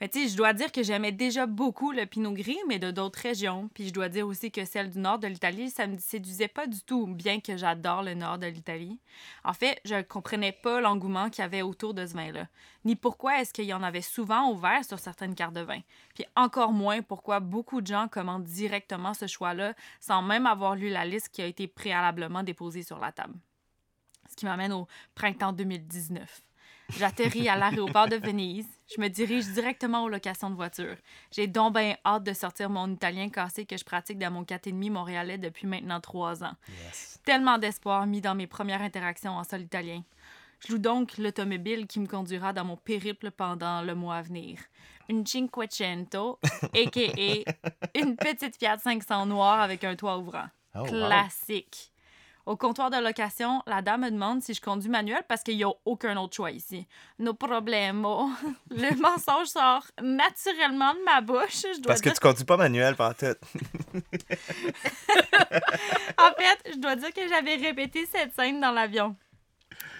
Tu 0.00 0.28
je 0.28 0.36
dois 0.36 0.52
dire 0.52 0.70
que 0.70 0.82
j'aimais 0.82 1.12
déjà 1.12 1.46
beaucoup 1.46 1.90
le 1.90 2.04
Pinot 2.04 2.32
Gris, 2.32 2.58
mais 2.68 2.78
de 2.78 2.90
d'autres 2.90 3.20
régions. 3.20 3.70
Puis 3.72 3.88
je 3.88 3.92
dois 3.92 4.08
dire 4.08 4.26
aussi 4.26 4.50
que 4.50 4.64
celle 4.64 4.90
du 4.90 4.98
nord 4.98 5.18
de 5.18 5.28
l'Italie, 5.28 5.70
ça 5.70 5.86
me 5.86 5.96
séduisait 5.98 6.48
pas 6.48 6.66
du 6.66 6.82
tout, 6.82 7.06
bien 7.06 7.40
que 7.40 7.56
j'adore 7.56 8.02
le 8.02 8.14
nord 8.14 8.38
de 8.38 8.46
l'Italie. 8.46 8.98
En 9.44 9.54
fait, 9.54 9.80
je 9.84 9.94
ne 9.94 10.02
comprenais 10.02 10.52
pas 10.52 10.80
l'engouement 10.80 11.30
qu'il 11.30 11.42
y 11.42 11.44
avait 11.44 11.62
autour 11.62 11.94
de 11.94 12.04
ce 12.04 12.14
vin-là. 12.14 12.48
Ni 12.84 12.96
pourquoi 12.96 13.40
est-ce 13.40 13.54
qu'il 13.54 13.64
y 13.64 13.72
en 13.72 13.82
avait 13.82 14.02
souvent 14.02 14.50
au 14.50 14.56
vert 14.56 14.84
sur 14.84 14.98
certaines 14.98 15.34
cartes 15.34 15.54
de 15.54 15.62
vin. 15.62 15.80
Puis 16.14 16.26
encore 16.36 16.72
moins 16.72 17.00
pourquoi 17.00 17.40
beaucoup 17.40 17.80
de 17.80 17.86
gens 17.86 18.08
commandent 18.08 18.44
directement 18.44 19.14
ce 19.14 19.26
choix-là 19.26 19.74
sans 20.00 20.20
même 20.22 20.46
avoir 20.46 20.74
lu 20.74 20.90
la 20.90 21.06
liste 21.06 21.30
qui 21.30 21.40
a 21.40 21.46
été 21.46 21.66
préalablement 21.66 22.42
déposée 22.42 22.82
sur 22.82 22.98
la 22.98 23.12
table. 23.12 23.34
Ce 24.28 24.36
qui 24.36 24.44
m'amène 24.44 24.72
au 24.72 24.86
printemps 25.14 25.52
2019. 25.52 26.42
J'atterris 26.98 27.48
à 27.48 27.56
l'aéroport 27.56 28.08
de 28.08 28.16
Venise. 28.16 28.66
Je 28.94 29.00
me 29.00 29.08
dirige 29.08 29.46
directement 29.48 30.04
aux 30.04 30.08
locations 30.08 30.50
de 30.50 30.54
voitures. 30.54 30.96
J'ai 31.32 31.46
donc 31.46 31.74
bien 31.74 31.96
hâte 32.04 32.22
de 32.22 32.32
sortir 32.32 32.70
mon 32.70 32.92
italien 32.92 33.28
cassé 33.30 33.66
que 33.66 33.76
je 33.76 33.84
pratique 33.84 34.18
dans 34.18 34.30
mon 34.30 34.42
4,5 34.42 34.90
montréalais 34.90 35.38
depuis 35.38 35.66
maintenant 35.66 36.00
trois 36.00 36.44
ans. 36.44 36.54
Yes. 36.84 37.20
Tellement 37.24 37.58
d'espoir 37.58 38.06
mis 38.06 38.20
dans 38.20 38.34
mes 38.34 38.46
premières 38.46 38.82
interactions 38.82 39.32
en 39.32 39.42
sol 39.44 39.62
italien. 39.62 40.02
Je 40.60 40.72
loue 40.72 40.78
donc 40.78 41.18
l'automobile 41.18 41.86
qui 41.86 41.98
me 41.98 42.06
conduira 42.06 42.52
dans 42.52 42.64
mon 42.64 42.76
périple 42.76 43.30
pendant 43.30 43.82
le 43.82 43.94
mois 43.94 44.16
à 44.16 44.22
venir. 44.22 44.58
Une 45.08 45.26
Cinquecento, 45.26 46.38
a.k.a. 46.62 47.98
une 47.98 48.16
petite 48.16 48.56
Fiat 48.56 48.78
500 48.78 49.26
noire 49.26 49.60
avec 49.60 49.84
un 49.84 49.96
toit 49.96 50.18
ouvrant. 50.18 50.46
Oh, 50.74 50.86
wow. 50.90 51.10
Au 52.46 52.56
comptoir 52.56 52.90
de 52.90 52.96
location, 52.98 53.62
la 53.66 53.80
dame 53.80 54.02
me 54.02 54.10
demande 54.10 54.42
si 54.42 54.52
je 54.52 54.60
conduis 54.60 54.90
manuel 54.90 55.22
parce 55.26 55.42
qu'il 55.42 55.56
n'y 55.56 55.64
a 55.64 55.70
aucun 55.86 56.16
autre 56.18 56.36
choix 56.36 56.50
ici. 56.50 56.86
No 57.18 57.32
problemo. 57.32 58.28
Le 58.70 58.94
mensonge 59.00 59.46
sort 59.46 59.86
naturellement 60.02 60.92
de 60.92 61.04
ma 61.04 61.20
bouche. 61.22 61.62
Je 61.62 61.80
dois 61.80 61.88
Parce 61.88 62.02
que 62.02 62.10
tu 62.10 62.20
conduis 62.20 62.44
pas 62.44 62.56
manuel 62.56 62.96
par 62.96 63.14
tout. 63.16 63.26
En 66.18 66.30
fait, 66.36 66.72
je 66.72 66.78
dois 66.78 66.96
dire 66.96 67.12
que 67.12 67.28
j'avais 67.28 67.56
répété 67.56 68.06
cette 68.06 68.34
scène 68.34 68.60
dans 68.60 68.72
l'avion. 68.72 69.16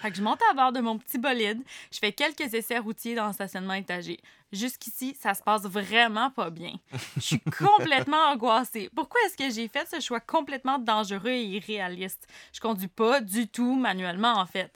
Fait 0.05 0.11
que 0.11 0.17
je 0.17 0.21
monte 0.21 0.39
à 0.51 0.53
bord 0.53 0.71
de 0.71 0.81
mon 0.81 0.99
petit 0.99 1.17
bolide, 1.17 1.63
je 1.91 1.97
fais 1.97 2.11
quelques 2.11 2.53
essais 2.53 2.77
routiers 2.77 3.15
dans 3.15 3.25
le 3.25 3.33
stationnement 3.33 3.73
étagé. 3.73 4.19
Jusqu'ici, 4.51 5.17
ça 5.19 5.33
se 5.33 5.41
passe 5.41 5.63
vraiment 5.63 6.29
pas 6.29 6.51
bien. 6.51 6.73
Je 7.15 7.21
suis 7.21 7.39
complètement 7.57 8.29
angoissée. 8.31 8.91
Pourquoi 8.95 9.19
est-ce 9.25 9.35
que 9.35 9.49
j'ai 9.49 9.67
fait 9.67 9.87
ce 9.89 9.99
choix 9.99 10.19
complètement 10.19 10.77
dangereux 10.77 11.31
et 11.31 11.43
irréaliste? 11.43 12.27
Je 12.53 12.59
conduis 12.59 12.87
pas 12.87 13.19
du 13.19 13.47
tout 13.47 13.73
manuellement, 13.73 14.33
en 14.33 14.45
fait. 14.45 14.71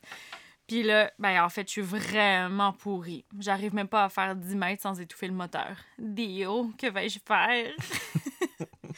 Puis 0.65 0.81
là, 0.81 1.11
ben 1.19 1.43
en 1.43 1.49
fait, 1.49 1.67
je 1.67 1.73
suis 1.73 1.81
vraiment 1.83 2.73
pourrie. 2.73 3.23
J'arrive 3.37 3.75
même 3.75 3.87
pas 3.87 4.05
à 4.05 4.09
faire 4.09 4.35
10 4.35 4.55
mètres 4.55 4.81
sans 4.81 4.99
étouffer 4.99 5.27
le 5.27 5.33
moteur. 5.33 5.77
Dio, 5.99 6.71
que 6.75 6.89
vais-je 6.89 7.19
faire? 7.23 7.71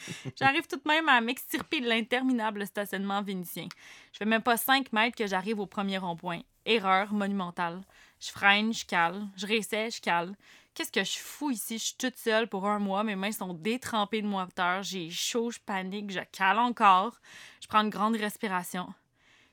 J'arrive 0.36 0.66
tout 0.66 0.76
de 0.76 0.88
même 0.88 1.08
à 1.08 1.20
m'extirper 1.20 1.80
de 1.80 1.88
l'interminable 1.88 2.66
stationnement 2.66 3.22
vénitien. 3.22 3.68
Je 4.12 4.18
fais 4.18 4.24
même 4.24 4.42
pas 4.42 4.56
5 4.56 4.92
mètres 4.92 5.16
que 5.16 5.26
j'arrive 5.26 5.60
au 5.60 5.66
premier 5.66 5.98
rond-point. 5.98 6.40
Erreur 6.64 7.12
monumentale. 7.12 7.82
Je 8.20 8.30
freine, 8.30 8.72
je 8.72 8.84
cale. 8.84 9.26
Je 9.36 9.46
réessaie, 9.46 9.90
je 9.90 10.00
cale. 10.00 10.34
Qu'est-ce 10.74 10.92
que 10.92 11.04
je 11.04 11.18
fous 11.18 11.50
ici? 11.50 11.78
Je 11.78 11.84
suis 11.84 11.96
toute 11.96 12.16
seule 12.16 12.48
pour 12.48 12.66
un 12.66 12.78
mois. 12.78 13.04
Mes 13.04 13.16
mains 13.16 13.32
sont 13.32 13.52
détrempées 13.52 14.22
de 14.22 14.26
moteur. 14.26 14.82
J'ai 14.82 15.10
chaud, 15.10 15.50
je 15.50 15.58
panique, 15.58 16.10
je 16.10 16.20
cale 16.30 16.58
encore. 16.58 17.20
Je 17.60 17.66
prends 17.66 17.80
une 17.80 17.90
grande 17.90 18.16
respiration. 18.16 18.92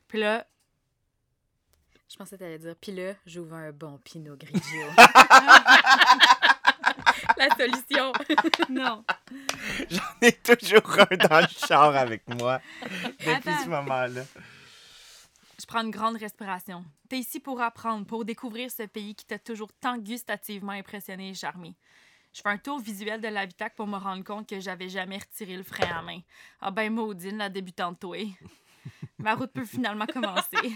Puis 0.07 0.19
là, 0.19 0.45
Je 2.09 2.15
pensais 2.15 2.37
que 2.37 2.43
t'allais 2.43 2.57
dire, 2.57 2.75
puis 2.79 2.91
là, 2.91 3.13
j'ouvre 3.25 3.53
un 3.53 3.71
bon 3.71 3.99
Pinot 4.03 4.35
Grigio. 4.35 4.87
La 7.39 7.49
solution. 7.55 8.11
non. 8.69 9.03
J'en 9.89 10.01
ai 10.21 10.33
toujours 10.33 10.99
un 10.99 11.15
dans 11.15 11.39
le 11.39 11.47
char 11.47 11.95
avec 11.95 12.27
moi 12.27 12.59
depuis 12.81 13.29
Attends. 13.29 13.63
ce 13.63 13.69
moment-là. 13.69 14.23
Je 15.59 15.65
prends 15.65 15.81
une 15.81 15.91
grande 15.91 16.17
respiration. 16.17 16.83
T'es 17.07 17.19
ici 17.19 17.39
pour 17.39 17.61
apprendre, 17.61 18.05
pour 18.05 18.25
découvrir 18.25 18.69
ce 18.69 18.83
pays 18.83 19.15
qui 19.15 19.25
t'a 19.25 19.39
toujours 19.39 19.71
tant 19.79 19.97
gustativement 19.97 20.73
impressionné 20.73 21.29
et 21.29 21.33
charmé. 21.33 21.75
Je 22.33 22.41
fais 22.41 22.49
un 22.49 22.57
tour 22.57 22.79
visuel 22.79 23.21
de 23.21 23.27
l'habitacle 23.27 23.75
pour 23.75 23.87
me 23.87 23.97
rendre 23.97 24.23
compte 24.23 24.47
que 24.47 24.59
j'avais 24.59 24.89
jamais 24.89 25.17
retiré 25.17 25.55
le 25.55 25.63
frein 25.63 25.97
à 25.97 26.01
main. 26.01 26.19
Ah 26.61 26.71
ben 26.71 26.93
maudine, 26.93 27.37
la 27.37 27.49
débutante 27.49 27.99
toi. 27.99 28.17
Ma 29.17 29.35
route 29.35 29.51
peut 29.51 29.65
finalement 29.65 30.05
commencer. 30.05 30.57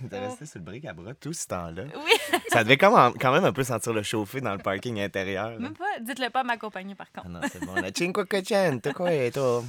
T'es 0.10 0.18
resté 0.18 0.46
sur 0.46 0.58
le 0.58 0.64
bric 0.64 0.84
à 0.84 0.92
bras 0.92 1.14
tout 1.14 1.32
ce 1.32 1.46
temps-là? 1.48 1.84
oui, 1.96 2.12
Ça 2.48 2.62
devait 2.64 2.76
quand 2.76 2.92
même, 3.32 3.44
un 3.44 3.52
peu 3.52 3.64
sentir 3.64 3.92
le 3.92 4.02
chauffer 4.02 4.40
dans 4.40 4.52
le 4.52 4.58
parking 4.58 5.00
intérieur. 5.00 5.58
même 5.58 5.74
pas. 5.74 5.98
Dites-le 6.00 6.30
pas 6.30 6.40
à 6.40 6.44
m'accompagner 6.44 6.94
par 6.94 7.10
contre. 7.12 7.26
Ah 7.26 7.30
non, 7.30 7.40
c'est 7.50 7.64
bon. 7.64 7.74
La 7.74 7.88
Cinquecento? 7.94 9.64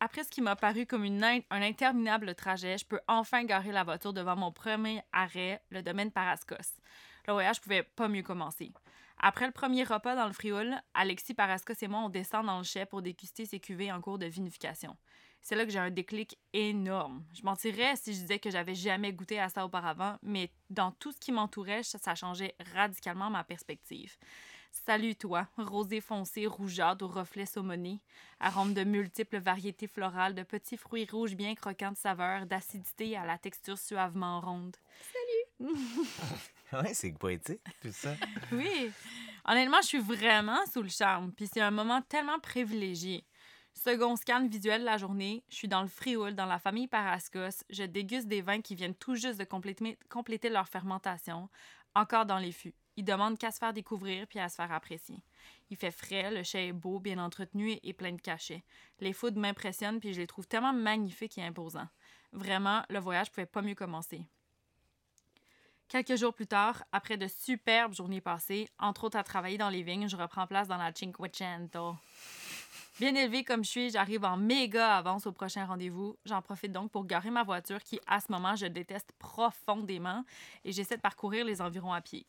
Après 0.00 0.22
ce 0.22 0.28
qui 0.28 0.40
m'a 0.40 0.54
paru 0.54 0.86
comme 0.86 1.04
une 1.04 1.22
in- 1.24 1.40
un 1.50 1.62
interminable 1.62 2.34
trajet, 2.36 2.78
je 2.78 2.84
peux 2.84 3.00
enfin 3.08 3.44
garer 3.44 3.72
la 3.72 3.82
voiture 3.82 4.12
devant 4.12 4.36
mon 4.36 4.52
premier 4.52 5.02
arrêt, 5.12 5.60
le 5.70 5.82
domaine 5.82 6.12
Parascos. 6.12 6.56
Le 7.26 7.32
voyage 7.32 7.60
pouvait 7.60 7.82
pas 7.82 8.06
mieux 8.08 8.22
commencer. 8.22 8.70
Après 9.20 9.46
le 9.46 9.52
premier 9.52 9.82
repas 9.82 10.14
dans 10.14 10.28
le 10.28 10.32
frioul, 10.32 10.76
Alexis 10.94 11.34
Parascos 11.34 11.74
et 11.82 11.88
moi, 11.88 12.02
on 12.04 12.08
descend 12.08 12.46
dans 12.46 12.58
le 12.58 12.64
chai 12.64 12.86
pour 12.86 13.02
déguster 13.02 13.44
ses 13.44 13.58
cuvées 13.58 13.90
en 13.90 14.00
cours 14.00 14.18
de 14.18 14.26
vinification. 14.26 14.96
C'est 15.40 15.56
là 15.56 15.64
que 15.64 15.70
j'ai 15.70 15.78
un 15.78 15.90
déclic 15.90 16.38
énorme. 16.52 17.24
Je 17.32 17.42
mentirais 17.42 17.96
si 17.96 18.12
je 18.12 18.20
disais 18.20 18.38
que 18.38 18.50
j'avais 18.50 18.74
jamais 18.74 19.12
goûté 19.12 19.38
à 19.40 19.48
ça 19.48 19.64
auparavant, 19.64 20.18
mais 20.22 20.50
dans 20.68 20.92
tout 20.92 21.12
ce 21.12 21.18
qui 21.18 21.32
m'entourait, 21.32 21.82
ça, 21.82 21.98
ça 21.98 22.14
changeait 22.14 22.54
radicalement 22.74 23.30
ma 23.30 23.44
perspective. 23.44 24.16
Salut 24.70 25.16
toi, 25.16 25.48
rosé 25.56 26.00
foncé, 26.00 26.46
rougeâtre 26.46 27.04
au 27.04 27.08
reflet 27.08 27.46
saumonné, 27.46 28.00
arôme 28.38 28.74
de 28.74 28.84
multiples 28.84 29.38
variétés 29.38 29.86
florales, 29.86 30.34
de 30.34 30.42
petits 30.42 30.76
fruits 30.76 31.08
rouges 31.10 31.34
bien 31.34 31.54
croquants 31.54 31.92
de 31.92 31.96
saveur, 31.96 32.46
d'acidité 32.46 33.16
à 33.16 33.24
la 33.24 33.38
texture 33.38 33.78
suavement 33.78 34.40
ronde. 34.40 34.76
Ouais, 36.70 36.92
c'est 36.92 37.12
poétique, 37.12 37.62
tout 37.80 37.92
ça. 37.92 38.14
Oui, 38.52 38.90
honnêtement, 39.46 39.80
je 39.80 39.86
suis 39.86 39.98
vraiment 40.00 40.58
sous 40.70 40.82
le 40.82 40.90
charme, 40.90 41.32
puis 41.32 41.48
c'est 41.50 41.62
un 41.62 41.70
moment 41.70 42.02
tellement 42.02 42.38
privilégié. 42.38 43.24
Second 43.78 44.16
scan 44.16 44.48
visuel 44.48 44.80
de 44.80 44.86
la 44.86 44.98
journée, 44.98 45.44
je 45.48 45.54
suis 45.54 45.68
dans 45.68 45.82
le 45.82 45.88
frioul, 45.88 46.34
dans 46.34 46.46
la 46.46 46.58
famille 46.58 46.88
Parascos, 46.88 47.62
je 47.70 47.84
déguste 47.84 48.26
des 48.26 48.42
vins 48.42 48.60
qui 48.60 48.74
viennent 48.74 48.94
tout 48.94 49.14
juste 49.14 49.38
de 49.38 49.44
compléter, 49.44 50.48
leur 50.48 50.66
fermentation, 50.66 51.48
encore 51.94 52.26
dans 52.26 52.38
les 52.38 52.50
fûts. 52.50 52.74
Ils 52.96 53.04
demandent 53.04 53.38
qu'à 53.38 53.52
se 53.52 53.58
faire 53.58 53.72
découvrir 53.72 54.26
puis 54.26 54.40
à 54.40 54.48
se 54.48 54.56
faire 54.56 54.72
apprécier. 54.72 55.22
Il 55.70 55.76
fait 55.76 55.92
frais, 55.92 56.32
le 56.32 56.42
chai 56.42 56.66
est 56.66 56.72
beau, 56.72 56.98
bien 56.98 57.18
entretenu 57.18 57.78
et 57.84 57.92
plein 57.92 58.10
de 58.10 58.20
cachets. 58.20 58.64
Les 58.98 59.12
foudres 59.12 59.38
m'impressionnent 59.38 60.00
puis 60.00 60.12
je 60.12 60.20
les 60.20 60.26
trouve 60.26 60.48
tellement 60.48 60.72
magnifiques 60.72 61.38
et 61.38 61.44
imposants. 61.44 61.88
Vraiment, 62.32 62.82
le 62.90 62.98
voyage 62.98 63.30
pouvait 63.30 63.46
pas 63.46 63.62
mieux 63.62 63.76
commencer. 63.76 64.26
Quelques 65.86 66.16
jours 66.16 66.34
plus 66.34 66.48
tard, 66.48 66.84
après 66.90 67.16
de 67.16 67.28
superbes 67.28 67.94
journées 67.94 68.20
passées, 68.20 68.68
entre 68.80 69.04
autres 69.04 69.16
à 69.18 69.22
travailler 69.22 69.56
dans 69.56 69.70
les 69.70 69.84
vignes, 69.84 70.08
je 70.08 70.16
reprends 70.16 70.48
place 70.48 70.66
dans 70.66 70.76
la 70.78 70.92
Cinquecento. 70.92 71.96
Bien 73.00 73.14
élevée 73.14 73.44
comme 73.44 73.64
je 73.64 73.70
suis, 73.70 73.90
j'arrive 73.90 74.24
en 74.24 74.36
méga 74.36 74.96
avance 74.96 75.26
au 75.26 75.32
prochain 75.32 75.64
rendez-vous. 75.64 76.16
J'en 76.24 76.42
profite 76.42 76.72
donc 76.72 76.90
pour 76.90 77.04
garer 77.04 77.30
ma 77.30 77.44
voiture 77.44 77.82
qui, 77.82 78.00
à 78.06 78.20
ce 78.20 78.30
moment, 78.30 78.56
je 78.56 78.66
déteste 78.66 79.12
profondément 79.18 80.24
et 80.64 80.72
j'essaie 80.72 80.96
de 80.96 81.02
parcourir 81.02 81.44
les 81.44 81.60
environs 81.62 81.92
à 81.92 82.00
pied. 82.00 82.26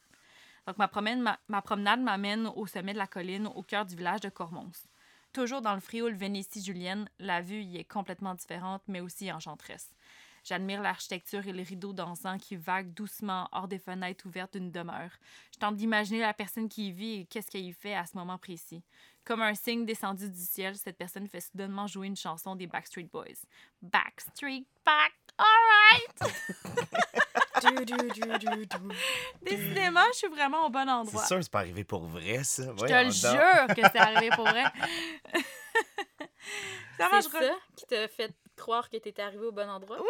Donc, 0.67 0.78
ma- 0.78 1.39
ma 1.47 1.62
promenade 1.62 2.02
m'amène 2.02 2.47
au 2.56 2.67
sommet 2.67 2.93
de 2.93 2.99
la 2.99 3.08
colline, 3.08 3.47
au 3.47 3.63
cœur 3.63 3.86
du 3.86 3.95
village 3.95 4.21
de 4.21 4.30
Cormons. 4.30 4.71
Toujours 5.34 5.62
dans 5.62 5.73
le 5.73 5.80
frioul 5.80 6.13
Vénétie-Julienne, 6.13 7.10
la 7.19 7.41
vue 7.41 7.62
y 7.62 7.78
est 7.78 7.84
complètement 7.84 8.36
différente, 8.36 8.82
mais 8.88 8.99
aussi 8.99 9.32
enchanteresse. 9.32 9.91
J'admire 10.43 10.82
l'architecture 10.82 11.45
et 11.47 11.54
les 11.54 11.63
rideaux 11.63 11.93
dansants 11.93 12.38
qui 12.38 12.56
vaguent 12.56 12.93
doucement 12.93 13.47
hors 13.52 13.67
des 13.67 13.80
fenêtres 13.80 14.25
ouvertes 14.25 14.54
d'une 14.58 14.71
demeure. 14.71 15.12
Je 15.54 15.60
tente 15.60 15.75
d'imaginer 15.75 16.19
la 16.21 16.34
personne 16.34 16.69
qui 16.69 16.88
y 16.88 16.91
vit 16.91 17.13
et 17.21 17.25
qu'est-ce 17.25 17.49
qu'elle 17.52 17.65
y 17.65 17.73
fait 17.73 17.95
à 17.95 18.06
ce 18.06 18.17
moment 18.17 18.38
précis. 18.38 18.84
Comme 19.25 19.41
un 19.41 19.54
signe 19.54 19.86
descendu 19.86 20.30
du 20.30 20.39
ciel, 20.39 20.75
cette 20.75 20.97
personne 20.97 21.28
fait 21.28 21.41
soudainement 21.41 21.86
jouer 21.88 22.08
une 22.08 22.15
chanson 22.15 22.56
des 22.56 22.67
Backstreet 22.67 23.10
Boys. 23.12 23.45
Backstreet 23.82 24.65
Back, 24.86 25.13
alright! 25.38 26.36
Du, 27.60 27.84
du, 27.86 27.97
du. 27.97 28.67
Décidément, 29.41 29.99
je 30.13 30.17
suis 30.19 30.28
vraiment 30.30 30.65
au 30.67 30.69
bon 30.69 30.86
C'est 30.86 30.89
endroit. 30.91 31.25
sûr, 31.25 31.43
c'est 31.43 31.52
pas 31.52 31.60
arrivé 31.60 31.84
pour 31.84 32.06
vrai, 32.06 32.41
ça. 32.45 32.63
Je 32.78 32.86
te 32.86 33.04
le 33.04 33.12
jure 33.12 33.75
que 33.75 33.82
c'est 33.91 33.97
arrivé 33.99 34.30
pour 34.34 34.45
vrai. 34.47 34.63
C'est 37.12 37.29
re- 37.29 37.31
ça 37.31 37.53
qui 37.75 37.85
t'a 37.85 38.07
fait 38.07 38.33
croire 38.55 38.89
que 38.89 38.97
t'étais 38.97 39.21
arrivé 39.21 39.45
au 39.45 39.51
bon 39.51 39.69
endroit? 39.69 39.97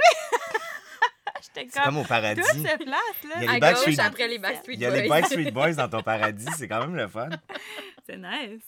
J'étais 1.41 1.69
C'est 1.69 1.79
comme 1.79 1.83
comme 1.93 1.97
au 1.99 2.03
paradis. 2.03 2.41
toute 2.41 2.65
cette 2.67 2.83
place 2.83 2.99
Il 3.23 3.29
y 3.29 3.29
là. 3.29 3.35
a 3.37 3.39
les 3.41 3.47
À 3.47 3.59
Backstreet- 3.59 3.85
gauche, 3.95 3.99
après 3.99 4.27
les 4.27 4.39
Backstreet 4.39 4.73
Il 4.73 4.79
y 4.81 4.85
a 4.85 4.89
Boys. 4.89 5.01
les 5.01 5.07
Backstreet 5.09 5.51
Boys 5.53 5.73
dans 5.73 5.87
ton 5.89 6.01
paradis, 6.03 6.45
c'est 6.57 6.67
quand 6.67 6.81
même 6.81 6.95
le 6.95 7.07
fun. 7.07 7.29
C'est 8.05 8.17
nice. 8.17 8.63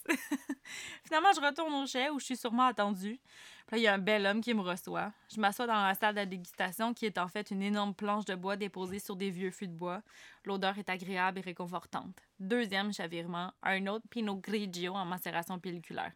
Finalement, 1.04 1.30
je 1.36 1.42
retourne 1.42 1.74
au 1.74 1.88
chai 1.88 2.10
où 2.12 2.20
je 2.20 2.26
suis 2.26 2.38
sûrement 2.38 2.68
attendue. 2.68 3.20
Puis 3.66 3.72
là, 3.72 3.78
il 3.78 3.82
y 3.82 3.88
a 3.88 3.94
un 3.96 3.98
bel 3.98 4.24
homme 4.28 4.40
qui 4.40 4.54
me 4.54 4.62
reçoit. 4.62 5.12
Je 5.34 5.40
m'assois 5.42 5.66
dans 5.66 5.84
la 5.84 5.96
salle 5.96 6.14
de 6.16 6.24
dégustation 6.26 6.94
qui 6.94 7.08
est 7.08 7.18
en 7.18 7.28
fait 7.28 7.50
une 7.50 7.64
énorme 7.64 7.96
planche 7.96 8.26
de 8.26 8.36
bois 8.36 8.56
déposée 8.56 9.00
sur 9.00 9.16
des 9.16 9.32
vieux 9.32 9.50
fûts 9.50 9.68
de 9.68 9.74
bois. 9.74 10.02
L'odeur 10.46 10.78
est 10.78 10.90
agréable 10.90 11.40
et 11.40 11.42
réconfortante. 11.42 12.16
Deuxième 12.40 12.94
chavirement, 12.94 13.52
un 13.64 13.88
autre 13.88 14.06
Pinot 14.12 14.36
Grigio 14.36 14.94
en 14.94 15.06
macération 15.06 15.58
pelliculaire. 15.60 16.12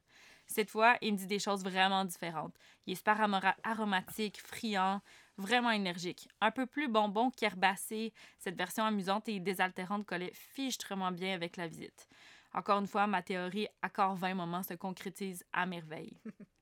Cette 0.47 0.69
fois, 0.69 0.97
il 1.01 1.13
me 1.13 1.17
dit 1.17 1.27
des 1.27 1.39
choses 1.39 1.63
vraiment 1.63 2.05
différentes. 2.05 2.55
Il 2.86 2.93
est 2.93 2.95
super 2.95 3.19
aromatique, 3.63 4.41
friand, 4.41 5.01
vraiment 5.38 5.71
énergique. 5.71 6.27
Un 6.41 6.51
peu 6.51 6.65
plus 6.65 6.88
bonbon 6.88 7.31
qu'herbacé, 7.31 8.13
cette 8.38 8.58
version 8.58 8.86
amusante 8.86 9.27
et 9.27 9.39
désaltérante 9.39 10.05
collait 10.05 10.34
fichtrement 10.34 11.12
bien 11.12 11.34
avec 11.34 11.58
la 11.58 11.67
visite. 11.67 12.08
Encore 12.53 12.79
une 12.79 12.88
fois, 12.88 13.08
ma 13.08 13.21
théorie 13.21 13.67
accord 13.81 14.15
20 14.15 14.36
moments 14.36 14.63
se 14.63 14.75
concrétise 14.75 15.43
à 15.51 15.65
merveille. 15.65 16.17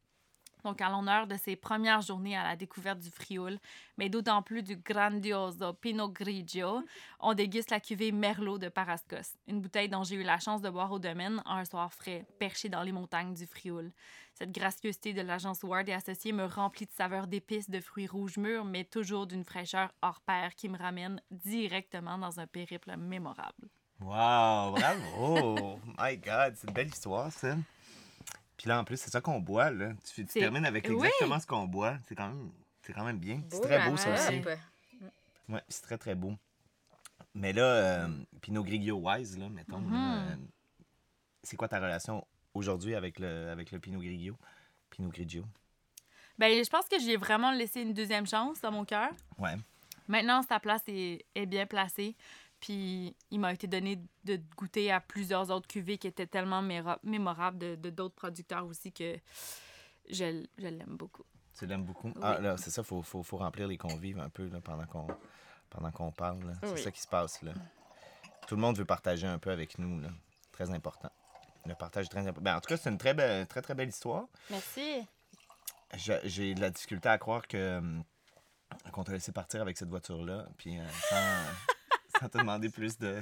Donc, 0.63 0.81
à 0.81 0.89
l'honneur 0.89 1.27
de 1.27 1.35
ses 1.35 1.55
premières 1.55 2.01
journées 2.01 2.37
à 2.37 2.43
la 2.43 2.55
découverte 2.55 2.99
du 2.99 3.09
Frioul, 3.09 3.59
mais 3.97 4.09
d'autant 4.09 4.41
plus 4.41 4.63
du 4.63 4.77
Grandioso 4.77 5.73
Pinot 5.73 6.09
Grigio, 6.09 6.83
on 7.19 7.33
déguste 7.33 7.71
la 7.71 7.79
cuvée 7.79 8.11
Merlot 8.11 8.57
de 8.57 8.69
Parascos, 8.69 9.37
une 9.47 9.61
bouteille 9.61 9.89
dont 9.89 10.03
j'ai 10.03 10.15
eu 10.15 10.23
la 10.23 10.39
chance 10.39 10.61
de 10.61 10.69
boire 10.69 10.91
au 10.91 10.99
domaine 10.99 11.41
un 11.45 11.65
soir 11.65 11.93
frais, 11.93 12.25
perché 12.39 12.69
dans 12.69 12.83
les 12.83 12.91
montagnes 12.91 13.33
du 13.33 13.45
Frioul. 13.45 13.91
Cette 14.33 14.51
gracieuseté 14.51 15.13
de 15.13 15.21
l'agence 15.21 15.63
Ward 15.63 15.87
et 15.87 15.93
Associés 15.93 16.31
me 16.31 16.45
remplit 16.45 16.85
de 16.85 16.91
saveurs 16.91 17.27
d'épices, 17.27 17.69
de 17.69 17.79
fruits 17.79 18.07
rouges 18.07 18.37
mûrs, 18.37 18.65
mais 18.65 18.83
toujours 18.83 19.27
d'une 19.27 19.43
fraîcheur 19.43 19.91
hors 20.01 20.21
pair 20.21 20.55
qui 20.55 20.69
me 20.69 20.77
ramène 20.77 21.21
directement 21.29 22.17
dans 22.17 22.39
un 22.39 22.47
périple 22.47 22.95
mémorable. 22.97 23.69
Wow, 23.99 24.71
bravo! 24.71 25.79
My 25.99 26.17
God, 26.17 26.55
c'est 26.55 26.67
une 26.67 26.73
belle 26.73 26.87
histoire, 26.87 27.31
ça. 27.31 27.55
Puis 28.63 28.69
là, 28.69 28.79
en 28.79 28.85
plus, 28.85 28.95
c'est 28.95 29.09
ça 29.11 29.19
qu'on 29.19 29.41
boit, 29.41 29.71
là. 29.71 29.91
Tu, 30.15 30.25
termines 30.25 30.65
avec 30.65 30.85
Oui. 30.87 30.93
exactement 30.95 31.37
ce 31.37 31.45
qu'on 31.45 31.65
boit. 31.65 31.97
C'est 32.07 32.15
quand 32.15 32.29
même, 32.29 32.49
c'est 32.81 32.93
quand 32.93 33.03
même 33.03 33.17
bien. 33.17 33.41
C'est 33.49 33.59
très 33.59 33.89
beau, 33.89 33.97
ça 33.97 34.13
aussi. 34.13 34.41
Ouais, 35.49 35.61
c'est 35.67 35.81
très, 35.81 35.97
très 35.97 36.15
beau. 36.15 36.33
Mais 37.35 37.51
là, 37.51 37.65
euh, 37.65 38.07
Pinot 38.39 38.63
Grigio 38.63 38.95
Wise, 38.95 39.37
là, 39.37 39.49
mettons, 39.49 39.79
Mhm. 39.79 39.93
euh, 39.93 40.35
c'est 41.43 41.57
quoi 41.57 41.67
ta 41.67 41.77
relation 41.81 42.25
aujourd'hui 42.53 42.95
avec 42.95 43.19
le, 43.19 43.49
avec 43.49 43.69
le 43.73 43.79
Pinot 43.81 43.99
Grigio? 43.99 44.37
Pinot 44.91 45.09
Grigio. 45.09 45.43
Ben, 46.37 46.63
je 46.63 46.69
pense 46.69 46.87
que 46.87 46.97
j'ai 46.99 47.17
vraiment 47.17 47.51
laissé 47.51 47.81
une 47.81 47.93
deuxième 47.93 48.25
chance 48.25 48.61
dans 48.61 48.71
mon 48.71 48.85
cœur. 48.85 49.09
Ouais. 49.39 49.55
Maintenant, 50.07 50.41
sa 50.41 50.61
place 50.61 50.83
est, 50.87 51.25
est 51.35 51.45
bien 51.47 51.65
placée. 51.65 52.15
Puis, 52.63 53.13
il 53.29 53.41
m'a 53.41 53.51
été 53.51 53.67
donné 53.67 53.99
de 54.23 54.39
goûter 54.55 54.89
à 54.89 55.01
plusieurs 55.01 55.51
autres 55.51 55.67
cuvées 55.67 55.97
qui 55.97 56.07
étaient 56.07 56.27
tellement 56.27 56.61
mémorables 57.03 57.57
de 57.57 57.75
de 57.75 57.89
d'autres 57.89 58.15
producteurs 58.15 58.65
aussi 58.65 58.93
que 58.93 59.17
je, 60.09 60.45
je 60.57 60.67
l'aime 60.67 60.95
beaucoup. 60.95 61.25
Tu 61.59 61.65
l'aimes 61.65 61.83
beaucoup? 61.83 62.13
Ah, 62.21 62.39
là, 62.39 62.55
c'est 62.55 62.69
ça, 62.71 62.81
il 62.81 62.85
faut, 62.85 63.01
faut, 63.01 63.21
faut 63.21 63.35
remplir 63.35 63.67
les 63.67 63.77
convives 63.77 64.17
un 64.17 64.29
peu 64.29 64.47
là, 64.47 64.61
pendant 64.61 64.85
qu'on 64.85 65.07
pendant 65.69 65.91
qu'on 65.91 66.11
parle. 66.13 66.41
là. 66.45 66.53
C'est 66.63 66.71
Oui. 66.71 66.81
ça 66.81 66.91
qui 66.91 67.01
se 67.01 67.07
passe. 67.07 67.41
Là. 67.41 67.51
Tout 68.47 68.55
le 68.55 68.61
monde 68.61 68.77
veut 68.77 68.85
partager 68.85 69.27
un 69.27 69.39
peu 69.39 69.51
avec 69.51 69.77
nous. 69.77 69.99
Là. 69.99 70.07
Très 70.53 70.69
important. 70.71 71.11
Le 71.65 71.75
partage 71.75 72.05
est 72.05 72.09
très 72.09 72.21
important. 72.21 72.41
Ben, 72.43 72.55
en 72.55 72.61
tout 72.61 72.69
cas, 72.69 72.77
c'est 72.77 72.89
une 72.89 72.97
très, 72.97 73.13
belle, 73.13 73.45
très, 73.47 73.61
très 73.61 73.75
belle 73.75 73.89
histoire. 73.89 74.23
Merci. 74.49 75.05
Je- 75.97 76.13
J'ai 76.23 76.53
de 76.55 76.61
la 76.61 76.69
difficulté 76.69 77.09
à 77.09 77.17
croire 77.17 77.45
que 77.45 77.81
qu'on 78.93 79.03
t'a 79.03 79.11
laissé 79.11 79.31
partir 79.33 79.61
avec 79.61 79.77
cette 79.77 79.89
voiture-là, 79.89 80.47
puis 80.57 80.79
euh, 80.79 80.87
sans, 81.09 81.72
sans 82.19 82.29
te 82.29 82.37
demander 82.37 82.69
plus 82.69 82.97
de... 82.97 83.21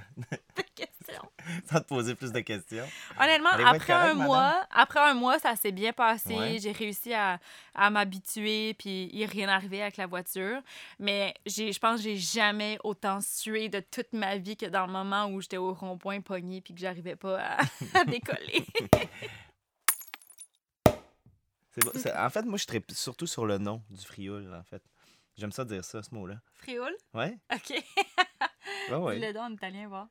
Question. 0.76 1.22
sans 1.72 1.80
te 1.80 1.86
poser 1.86 2.16
plus 2.16 2.32
de 2.32 2.40
questions. 2.40 2.88
Honnêtement, 3.20 3.50
après 3.50 3.64
correct, 3.64 3.90
un 3.90 4.14
madame? 4.14 4.26
mois, 4.26 4.68
après 4.72 5.00
un 5.00 5.14
mois, 5.14 5.40
ça 5.40 5.56
s'est 5.56 5.72
bien 5.72 5.94
passé. 5.94 6.36
Ouais. 6.36 6.60
J'ai 6.60 6.72
réussi 6.72 7.14
à, 7.14 7.40
à 7.74 7.90
m'habituer, 7.90 8.74
puis 8.76 9.10
il 9.14 9.20
n'est 9.20 9.26
rien 9.26 9.50
arrivé 9.50 9.82
avec 9.82 9.98
la 9.98 10.08
voiture. 10.08 10.62
Mais 11.00 11.34
j'ai, 11.46 11.72
je 11.72 11.80
pense 11.80 11.98
que 11.98 12.04
j'ai 12.04 12.18
jamais 12.18 12.78
autant 12.84 13.20
sué 13.22 13.70
de 13.70 13.80
toute 13.80 14.14
ma 14.14 14.38
vie 14.38 14.58
que 14.58 14.66
dans 14.66 14.86
le 14.86 14.92
moment 14.92 15.28
où 15.28 15.42
j'étais 15.42 15.58
au 15.58 15.74
rond-point 15.74 16.22
pogné 16.22 16.62
puis 16.62 16.74
que 16.74 16.80
j'arrivais 16.80 17.16
pas 17.16 17.40
à, 17.40 17.58
à 18.00 18.06
décoller. 18.06 18.66
En 22.16 22.30
fait, 22.30 22.44
moi, 22.44 22.58
je 22.58 22.66
serais 22.66 22.84
surtout 22.90 23.28
sur 23.28 23.46
le 23.46 23.58
nom 23.58 23.82
du 23.90 24.06
frioul, 24.06 24.54
en 24.54 24.64
fait. 24.64 24.84
J'aime 25.38 25.52
ça 25.54 25.64
dire 25.64 25.84
ça, 25.86 26.04
ce 26.04 26.14
mot-là. 26.14 26.36
Frioul? 26.54 26.94
Ouais? 27.14 27.38
OK. 27.54 27.82
Ouais, 28.90 28.96
ouais. 28.98 29.20
Dis-le 29.20 29.34
donc 29.34 29.44
en 29.44 29.54
italien, 29.54 29.88
voir. 29.88 30.08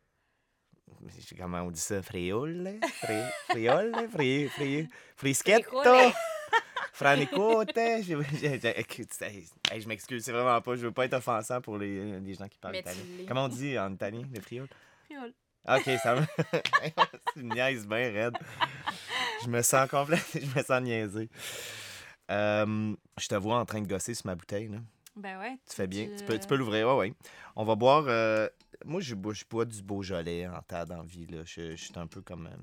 Comment 1.39 1.61
on 1.63 1.71
dit 1.71 1.81
ça? 1.81 2.03
Friole? 2.03 2.79
Fri... 3.03 3.23
Friole? 3.51 4.09
Fri... 4.11 4.49
Fri... 4.49 4.89
Frischetto? 5.17 5.71
Friole. 5.83 6.13
Franicote? 6.93 8.03
Je, 8.03 8.21
je- 8.23 8.59
je- 8.61 8.81
écoute, 8.81 9.09
hey, 9.23 9.47
hey, 9.71 9.81
je 9.81 9.89
m'excuse, 9.89 10.23
c'est 10.25 10.33
vraiment 10.33 10.61
pas. 10.61 10.75
Je 10.75 10.83
veux 10.83 10.93
pas 10.93 11.07
être 11.07 11.15
offensant 11.15 11.61
pour 11.61 11.79
les, 11.79 12.21
les 12.21 12.35
gens 12.35 12.49
qui 12.49 12.59
parlent 12.59 12.73
Mais 12.75 12.81
italien. 12.81 13.01
Comment 13.27 13.45
on 13.45 13.49
dit 13.49 13.79
en 13.79 13.93
italien, 13.95 14.23
le 14.35 14.41
friole? 14.41 14.69
Frioul. 15.07 15.33
Ok, 15.69 15.85
ça 16.03 16.17
me. 16.17 16.23
c'est 16.53 17.41
une 17.41 17.55
niaise 17.55 17.87
bien 17.87 18.13
raide. 18.13 18.37
Je 19.45 19.49
me 19.49 19.63
sens 19.63 19.89
complet. 19.89 20.19
Je 20.35 20.59
me 20.59 20.63
sens 20.63 20.83
niaisé. 20.83 21.31
Euh, 22.31 22.95
je 23.19 23.27
te 23.29 23.35
vois 23.35 23.59
en 23.59 23.65
train 23.67 23.81
de 23.81 23.89
gosser 23.89 24.15
sur 24.15 24.27
ma 24.27 24.35
bouteille. 24.35 24.69
Là. 24.69 24.79
Ben 25.17 25.39
ouais. 25.41 25.59
Tu 25.69 25.75
fais 25.77 25.87
bien. 25.87 26.07
tu- 26.07 26.17
Tu 26.17 26.25
peux, 26.25 26.39
tu 26.39 26.47
peux 26.47 26.57
l'ouvrir, 26.57 26.89
ouais, 26.89 26.95
ouais. 26.97 27.15
On 27.57 27.65
va 27.65 27.75
boire. 27.75 28.05
euh, 28.09 28.49
Moi, 28.85 29.01
je 29.01 29.15
bois, 29.15 29.35
je 29.35 29.45
bois 29.49 29.65
du 29.65 29.83
Beaujolais 29.83 30.47
en 30.47 30.63
tas 30.63 30.85
d'envie. 30.87 31.27
Je, 31.45 31.73
je 31.73 31.77
suis 31.77 31.93
un 31.97 32.07
peu 32.07 32.23
comme. 32.23 32.47
euh, 32.47 32.57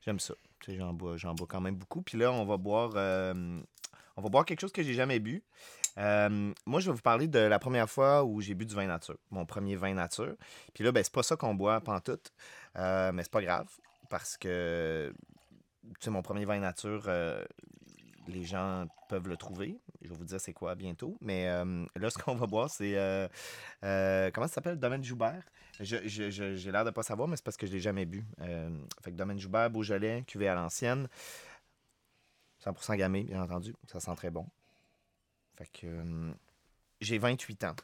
J'aime 0.00 0.20
ça. 0.20 0.34
Tu 0.60 0.72
sais, 0.72 0.78
j'en 0.78 0.92
bois, 0.92 1.16
bois 1.16 1.46
quand 1.48 1.60
même 1.60 1.76
beaucoup. 1.76 2.00
Puis 2.02 2.16
là, 2.18 2.32
on 2.32 2.44
va 2.44 2.56
boire. 2.56 2.92
euh, 2.96 3.60
On 4.16 4.22
va 4.22 4.28
boire 4.30 4.44
quelque 4.46 4.60
chose 4.60 4.72
que 4.72 4.82
j'ai 4.82 4.94
jamais 4.94 5.18
bu. 5.18 5.42
Euh, 5.98 6.52
moi, 6.64 6.80
je 6.80 6.90
vais 6.90 6.94
vous 6.96 7.02
parler 7.02 7.26
de 7.28 7.38
la 7.38 7.58
première 7.58 7.88
fois 7.90 8.22
où 8.24 8.40
j'ai 8.40 8.54
bu 8.54 8.64
du 8.66 8.74
vin 8.74 8.86
nature. 8.86 9.16
Mon 9.30 9.44
premier 9.44 9.76
vin 9.76 9.92
nature. 9.94 10.34
Puis 10.74 10.84
là, 10.84 10.92
ben, 10.92 11.02
c'est 11.02 11.12
pas 11.12 11.22
ça 11.22 11.36
qu'on 11.36 11.54
boit 11.54 11.80
pantoute. 11.80 12.32
Euh, 12.76 13.12
mais 13.12 13.22
c'est 13.24 13.32
pas 13.32 13.42
grave. 13.42 13.68
Parce 14.08 14.36
que. 14.38 15.12
Tu 15.84 16.04
sais, 16.04 16.10
mon 16.10 16.22
premier 16.22 16.44
vin 16.44 16.60
nature. 16.60 17.04
euh, 17.08 17.44
les 18.28 18.42
gens 18.44 18.86
peuvent 19.08 19.28
le 19.28 19.36
trouver. 19.36 19.78
Je 20.06 20.10
vais 20.12 20.16
vous 20.16 20.24
dire 20.24 20.40
c'est 20.40 20.52
quoi 20.52 20.74
bientôt. 20.74 21.18
Mais 21.20 21.48
euh, 21.48 21.84
là, 21.96 22.08
ce 22.10 22.18
qu'on 22.22 22.34
va 22.36 22.46
boire, 22.46 22.70
c'est. 22.70 22.96
euh, 22.96 23.28
euh, 23.84 24.30
comment 24.32 24.46
ça 24.46 24.54
s'appelle? 24.54 24.78
Domaine 24.78 25.02
Joubert. 25.04 25.42
Je- 25.80 26.06
je- 26.08 26.30
J'ai 26.56 26.72
l'air 26.72 26.84
de 26.84 26.90
pas 26.90 27.02
savoir, 27.02 27.28
mais 27.28 27.36
c'est 27.36 27.44
parce 27.44 27.56
que 27.58 27.66
je 27.66 27.72
l'ai 27.72 27.80
jamais 27.80 28.06
bu. 28.06 28.24
Fait 29.02 29.10
que 29.10 29.16
Domaine 29.16 29.38
Joubert, 29.38 29.68
Beaujolais, 29.70 30.22
cuvée 30.26 30.48
à 30.48 30.54
l'ancienne. 30.54 31.08
100% 32.64 32.96
gamay, 32.96 33.24
bien 33.24 33.42
entendu. 33.42 33.74
Ça 33.86 34.00
sent 34.00 34.14
très 34.16 34.30
bon. 34.30 34.46
Fait 35.56 35.66
que. 35.72 36.32
j'ai 37.00 37.18
28 37.18 37.64
ans. 37.64 37.76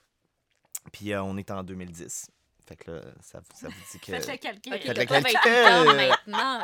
Puis 0.92 1.14
on 1.14 1.36
est 1.36 1.50
en 1.50 1.62
2010. 1.62 2.30
Fait 2.66 2.76
que 2.76 2.90
là, 2.90 3.00
ça, 3.20 3.40
ça 3.54 3.68
vous 3.68 3.74
dit 3.92 3.98
que. 3.98 4.12
Faites 4.12 4.28
le 4.28 4.36
calcul. 4.36 4.72
Faites 4.72 4.98
le 4.98 5.04
calcul. 5.04 5.32
28 5.32 5.68
ans 5.68 5.94
maintenant, 5.96 6.62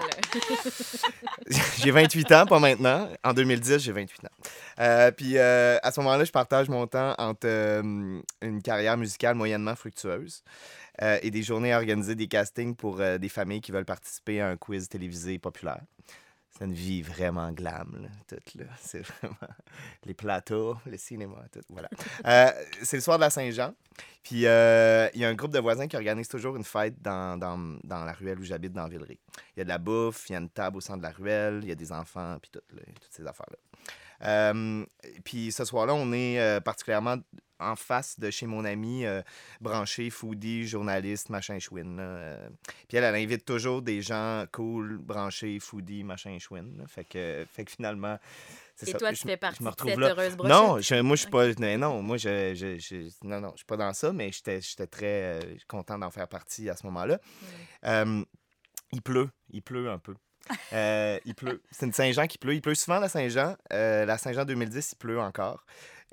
j'ai 1.78 1.90
28 1.90 2.32
ans, 2.32 2.46
pas 2.46 2.58
maintenant. 2.60 3.08
En 3.24 3.32
2010, 3.32 3.78
j'ai 3.78 3.92
28 3.92 4.24
ans. 4.24 4.28
Euh, 4.80 5.10
puis 5.10 5.36
euh, 5.36 5.78
à 5.82 5.90
ce 5.90 6.00
moment-là, 6.00 6.24
je 6.24 6.32
partage 6.32 6.68
mon 6.68 6.86
temps 6.86 7.14
entre 7.18 7.46
euh, 7.46 8.20
une 8.42 8.62
carrière 8.62 8.96
musicale 8.96 9.34
moyennement 9.34 9.74
fructueuse 9.74 10.42
euh, 11.02 11.18
et 11.22 11.30
des 11.30 11.42
journées 11.42 11.72
à 11.72 11.78
organiser 11.78 12.14
des 12.14 12.26
castings 12.26 12.74
pour 12.74 13.00
euh, 13.00 13.18
des 13.18 13.28
familles 13.28 13.60
qui 13.60 13.72
veulent 13.72 13.84
participer 13.84 14.40
à 14.40 14.48
un 14.48 14.56
quiz 14.56 14.88
télévisé 14.88 15.38
populaire. 15.38 15.80
C'est 16.50 16.64
une 16.64 16.72
vie 16.72 17.02
vraiment 17.02 17.52
glam, 17.52 17.96
là, 18.00 18.08
toute, 18.26 18.54
là. 18.54 18.64
C'est 18.80 19.00
vraiment 19.02 19.36
les 20.04 20.14
plateaux, 20.14 20.76
le 20.86 20.96
cinéma, 20.96 21.44
tout, 21.52 21.60
voilà. 21.68 21.88
Euh, 22.26 22.50
c'est 22.82 22.96
le 22.96 23.02
soir 23.02 23.18
de 23.18 23.22
la 23.22 23.30
Saint-Jean. 23.30 23.74
Puis 24.22 24.46
euh, 24.46 25.08
il 25.14 25.20
y 25.20 25.24
a 25.24 25.28
un 25.28 25.34
groupe 25.34 25.52
de 25.52 25.58
voisins 25.58 25.86
qui 25.86 25.96
organise 25.96 26.28
toujours 26.28 26.56
une 26.56 26.64
fête 26.64 27.00
dans, 27.00 27.38
dans, 27.38 27.78
dans 27.84 28.04
la 28.04 28.12
ruelle 28.12 28.38
où 28.38 28.44
j'habite, 28.44 28.72
dans 28.72 28.88
Villeray. 28.88 29.18
Il 29.56 29.58
y 29.58 29.62
a 29.62 29.64
de 29.64 29.68
la 29.68 29.78
bouffe, 29.78 30.28
il 30.28 30.32
y 30.32 30.36
a 30.36 30.38
une 30.38 30.50
table 30.50 30.78
au 30.78 30.80
centre 30.80 30.98
de 30.98 31.02
la 31.04 31.12
ruelle, 31.12 31.60
il 31.62 31.68
y 31.68 31.72
a 31.72 31.76
des 31.76 31.92
enfants, 31.92 32.38
puis 32.40 32.50
tout, 32.50 32.60
là, 32.74 32.82
toutes 33.00 33.12
ces 33.12 33.26
affaires-là. 33.26 33.56
Euh, 34.24 34.84
puis 35.24 35.52
ce 35.52 35.64
soir-là, 35.64 35.94
on 35.94 36.12
est 36.12 36.38
euh, 36.40 36.60
particulièrement 36.60 37.16
en 37.60 37.74
face 37.74 38.20
de 38.20 38.30
chez 38.30 38.46
mon 38.46 38.64
ami 38.64 39.04
euh, 39.04 39.20
branché, 39.60 40.10
foodie, 40.10 40.66
journaliste, 40.66 41.28
machin 41.28 41.58
chouine. 41.58 41.98
euh. 42.00 42.48
Puis 42.88 42.96
elle, 42.98 43.04
elle 43.04 43.16
invite 43.16 43.44
toujours 43.44 43.82
des 43.82 44.00
gens 44.00 44.44
cool, 44.52 44.98
branchés, 44.98 45.58
foodie, 45.58 46.04
machin 46.04 46.38
chouine. 46.38 46.78
là. 46.78 46.84
Fait 46.86 47.04
que, 47.04 47.44
fait 47.52 47.64
que 47.64 47.72
finalement, 47.72 48.16
Et 48.82 48.86
ça. 48.92 48.98
toi, 48.98 49.10
Je- 49.12 49.20
tu 49.20 49.26
fais 49.26 49.36
partie 49.36 49.58
je 49.60 49.64
me 49.64 49.70
de 49.72 49.76
cette 49.90 49.98
là. 49.98 50.10
heureuse 50.10 50.36
brochette? 50.36 50.56
Non, 50.56 50.80
je- 50.80 51.00
moi, 51.00 51.16
je 51.16 51.22
suis 51.22 51.30
pas. 51.30 51.48
Non, 51.78 52.00
moi, 52.00 52.16
je, 52.16 52.54
je, 52.54 52.78
je- 52.78 53.10
non, 53.26 53.40
non, 53.40 53.50
je 53.52 53.56
suis 53.58 53.66
pas 53.66 53.76
dans 53.76 53.92
ça, 53.92 54.12
mais 54.12 54.30
j'étais 54.30 54.60
j'étais 54.60 54.86
très 54.86 55.06
euh, 55.40 55.40
content 55.66 55.98
d'en 55.98 56.10
faire 56.12 56.28
partie 56.28 56.70
à 56.70 56.76
ce 56.76 56.86
moment-là. 56.86 57.18
Euh, 57.86 58.24
il 58.92 59.02
pleut. 59.02 59.30
Il 59.50 59.62
pleut 59.62 59.90
un 59.90 59.98
peu. 59.98 60.14
Euh, 60.72 61.18
il 61.24 61.34
pleut. 61.34 61.62
C'est 61.70 61.86
une 61.86 61.92
Saint-Jean 61.92 62.26
qui 62.26 62.38
pleut. 62.38 62.54
Il 62.54 62.62
pleut 62.62 62.74
souvent 62.74 62.98
la 62.98 63.08
Saint-Jean. 63.08 63.56
Euh, 63.72 64.04
la 64.06 64.16
Saint-Jean 64.18 64.44
2010, 64.44 64.92
il 64.92 64.96
pleut 64.96 65.20
encore. 65.20 65.64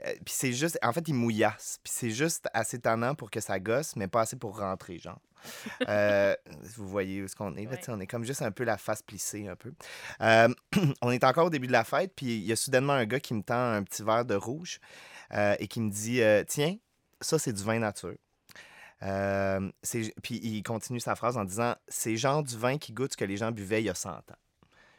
Euh, 0.04 0.14
puis 0.26 0.34
c'est 0.36 0.54
juste. 0.54 0.78
En 0.82 0.92
fait, 0.94 1.08
il 1.08 1.14
mouillasse. 1.14 1.80
Puis 1.84 1.94
c'est 1.96 2.10
juste 2.10 2.48
assez 2.54 2.80
tannant 2.80 3.16
pour 3.16 3.32
que 3.32 3.40
ça 3.40 3.60
gosse, 3.60 3.96
mais 3.96 4.08
pas 4.08 4.22
assez 4.22 4.36
pour 4.36 4.58
rentrer, 4.60 5.00
genre. 5.00 5.20
Euh, 5.88 6.36
vous 6.76 6.88
voyez 6.88 7.22
où 7.22 7.26
est-ce 7.26 7.36
qu'on 7.36 7.56
est. 7.56 7.66
là, 7.66 7.72
Ouais. 7.72 7.80
On 7.90 8.00
est 8.00 8.08
comme 8.08 8.24
juste 8.24 8.42
un 8.42 8.52
peu 8.52 8.64
la 8.64 8.78
face 8.78 9.04
plissée, 9.04 9.48
un 9.48 9.56
peu. 9.56 9.74
Euh, 10.22 10.50
on 11.02 11.12
est 11.12 11.24
encore 11.24 11.46
au 11.46 11.50
début 11.52 11.68
de 11.68 11.72
la 11.72 11.84
fête, 11.84 12.14
puis 12.16 12.38
il 12.38 12.46
y 12.46 12.52
a 12.52 12.56
soudainement 12.56 12.94
un 12.94 13.06
gars 13.06 13.20
qui 13.20 13.36
me 13.36 13.44
tend 13.44 13.74
un 13.74 13.84
petit 13.84 14.02
verre 14.04 14.26
de 14.26 14.36
rouge 14.36 14.80
et 15.60 15.68
qui 15.68 15.82
me 15.82 15.92
dit 15.92 16.22
Tiens, 16.48 16.78
ça, 17.22 17.38
c'est 17.38 17.54
du 17.54 17.64
vin 17.64 17.80
nature. 17.80 18.16
Euh, 19.06 19.70
puis 20.24 20.40
il 20.42 20.64
continue 20.64 21.00
sa 21.00 21.16
phrase 21.16 21.38
en 21.38 21.46
disant 21.46 21.76
C'est 21.88 22.18
genre 22.18 22.44
du 22.44 22.58
vin 22.58 22.78
qui 22.78 22.92
goûte 22.92 23.12
ce 23.14 23.18
que 23.18 23.26
les 23.26 23.38
gens 23.38 23.52
buvaient 23.52 23.82
il 23.82 23.86
y 23.86 23.90
a 23.90 23.96
100 23.96 24.10
ans. 24.10 24.22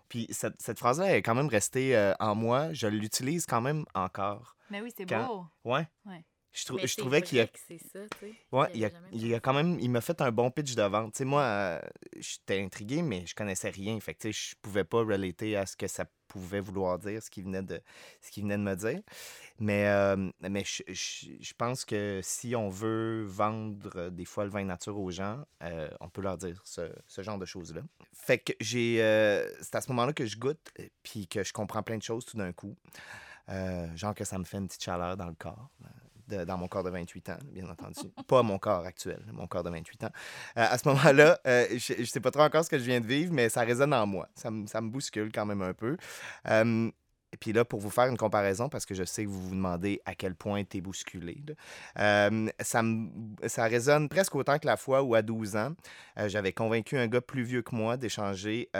Puis 0.08 0.28
cette, 0.30 0.60
cette 0.62 0.78
phrase-là 0.78 1.16
est 1.16 1.22
quand 1.22 1.34
même 1.34 1.48
restée 1.48 1.96
euh, 1.96 2.14
en 2.20 2.34
moi. 2.36 2.72
Je 2.72 2.86
l'utilise 2.86 3.44
quand 3.46 3.60
même 3.60 3.84
encore. 3.94 4.56
Mais 4.70 4.80
oui, 4.80 4.92
c'est 4.96 5.06
Quand- 5.06 5.26
beau. 5.26 5.46
Ouais. 5.64 5.88
Ouais. 6.04 6.24
Je, 6.56 6.64
trou- 6.64 6.78
trouvais 6.96 7.20
qu'il 7.22 7.38
y 7.38 7.40
a 7.40 7.44
vrai 7.44 7.52
que 7.52 7.58
c'est 7.66 7.78
ça, 7.78 8.00
tu 8.20 8.26
sais. 8.26 8.32
Ouais, 8.52 8.68
Il 8.74 8.80
y 8.80 8.84
a, 8.84 8.90
il 9.12 9.34
a 9.34 9.40
quand 9.40 9.52
même, 9.52 9.78
il 9.80 9.90
m'a 9.90 10.00
fait 10.00 10.20
un 10.20 10.30
bon 10.32 10.50
pitch 10.50 10.74
de 10.74 10.82
vente. 10.82 11.12
Tu 11.12 11.18
sais, 11.18 11.24
moi, 11.24 11.42
euh, 11.42 11.80
j'étais 12.16 12.62
intrigué, 12.62 13.02
mais 13.02 13.24
je 13.26 13.34
connaissais 13.34 13.70
rien. 13.70 13.98
Fait 14.00 14.14
que, 14.14 14.20
tu 14.20 14.32
sais, 14.32 14.50
je 14.50 14.54
pouvais 14.62 14.84
pas 14.84 14.98
relater 14.98 15.56
à 15.56 15.66
ce 15.66 15.76
que 15.76 15.86
ça 15.88 16.04
pouvait 16.28 16.60
vouloir 16.60 16.98
dire, 16.98 17.22
ce 17.22 17.30
qu'il 17.30 17.44
venait 17.44 17.62
de, 17.62 17.80
ce 18.20 18.30
qu'il 18.30 18.42
venait 18.44 18.56
de 18.56 18.62
me 18.62 18.74
dire. 18.74 19.00
Mais, 19.58 19.86
euh, 19.88 20.30
mais 20.40 20.64
je, 20.64 20.82
je- 20.88 21.30
je 21.40 21.54
pense 21.54 21.84
que 21.84 22.20
si 22.22 22.54
on 22.56 22.68
veut 22.68 23.24
vendre 23.24 23.90
euh, 23.96 24.10
des 24.10 24.24
fois 24.24 24.44
le 24.44 24.50
vin 24.50 24.64
nature 24.64 24.98
aux 24.98 25.10
gens, 25.10 25.44
euh, 25.62 25.88
on 26.00 26.08
peut 26.08 26.22
leur 26.22 26.36
dire 26.36 26.60
ce, 26.64 26.92
ce 27.06 27.22
genre 27.22 27.38
de 27.38 27.46
choses-là. 27.46 27.82
Fait 28.12 28.38
que 28.38 28.52
j'ai, 28.60 29.02
euh, 29.02 29.48
c'est 29.62 29.74
à 29.76 29.80
ce 29.80 29.88
moment-là 29.90 30.12
que 30.12 30.26
je 30.26 30.36
goûte, 30.38 30.72
puis 31.02 31.26
que 31.26 31.42
je 31.44 31.52
comprends 31.52 31.82
plein 31.82 31.96
de 31.98 32.02
choses 32.02 32.24
tout 32.24 32.36
d'un 32.36 32.52
coup. 32.52 32.76
Genre 33.94 34.14
que 34.14 34.24
ça 34.24 34.38
me 34.38 34.44
fait 34.44 34.58
une 34.58 34.66
petite 34.66 34.82
chaleur 34.82 35.16
dans 35.16 35.28
le 35.28 35.34
corps 35.34 35.70
dans 36.28 36.56
mon 36.58 36.68
corps 36.68 36.84
de 36.84 36.90
28 36.90 37.28
ans, 37.30 37.38
bien 37.52 37.68
entendu. 37.68 38.00
pas 38.28 38.42
mon 38.42 38.58
corps 38.58 38.84
actuel, 38.84 39.20
mon 39.32 39.46
corps 39.46 39.62
de 39.62 39.70
28 39.70 40.04
ans. 40.04 40.10
Euh, 40.56 40.66
à 40.70 40.78
ce 40.78 40.88
moment-là, 40.88 41.38
euh, 41.46 41.66
je 41.76 42.00
ne 42.00 42.04
sais 42.04 42.20
pas 42.20 42.30
trop 42.30 42.42
encore 42.42 42.64
ce 42.64 42.70
que 42.70 42.78
je 42.78 42.84
viens 42.84 43.00
de 43.00 43.06
vivre, 43.06 43.32
mais 43.32 43.48
ça 43.48 43.62
résonne 43.62 43.94
en 43.94 44.06
moi. 44.06 44.28
Ça, 44.34 44.50
me- 44.50 44.66
ça 44.66 44.80
me 44.80 44.88
bouscule 44.90 45.30
quand 45.32 45.46
même 45.46 45.62
un 45.62 45.74
peu. 45.74 45.96
Euh, 46.48 46.90
et 47.32 47.36
puis 47.38 47.52
là, 47.52 47.64
pour 47.64 47.80
vous 47.80 47.90
faire 47.90 48.06
une 48.06 48.16
comparaison, 48.16 48.68
parce 48.68 48.86
que 48.86 48.94
je 48.94 49.04
sais 49.04 49.24
que 49.24 49.28
vous 49.28 49.48
vous 49.48 49.54
demandez 49.54 50.00
à 50.06 50.14
quel 50.14 50.34
point 50.34 50.64
tu 50.64 50.78
es 50.78 50.80
bousculé, 50.80 51.36
ça, 51.96 52.30
me- 52.30 53.10
ça 53.46 53.64
résonne 53.64 54.08
presque 54.08 54.34
autant 54.36 54.58
que 54.58 54.66
la 54.66 54.76
fois 54.76 55.02
où, 55.02 55.14
à 55.14 55.22
12 55.22 55.56
ans, 55.56 55.72
j'avais 56.16 56.52
convaincu 56.52 56.96
un 56.96 57.08
gars 57.08 57.20
plus 57.20 57.42
vieux 57.42 57.62
que 57.62 57.74
moi 57.74 57.96
d'échanger 57.96 58.70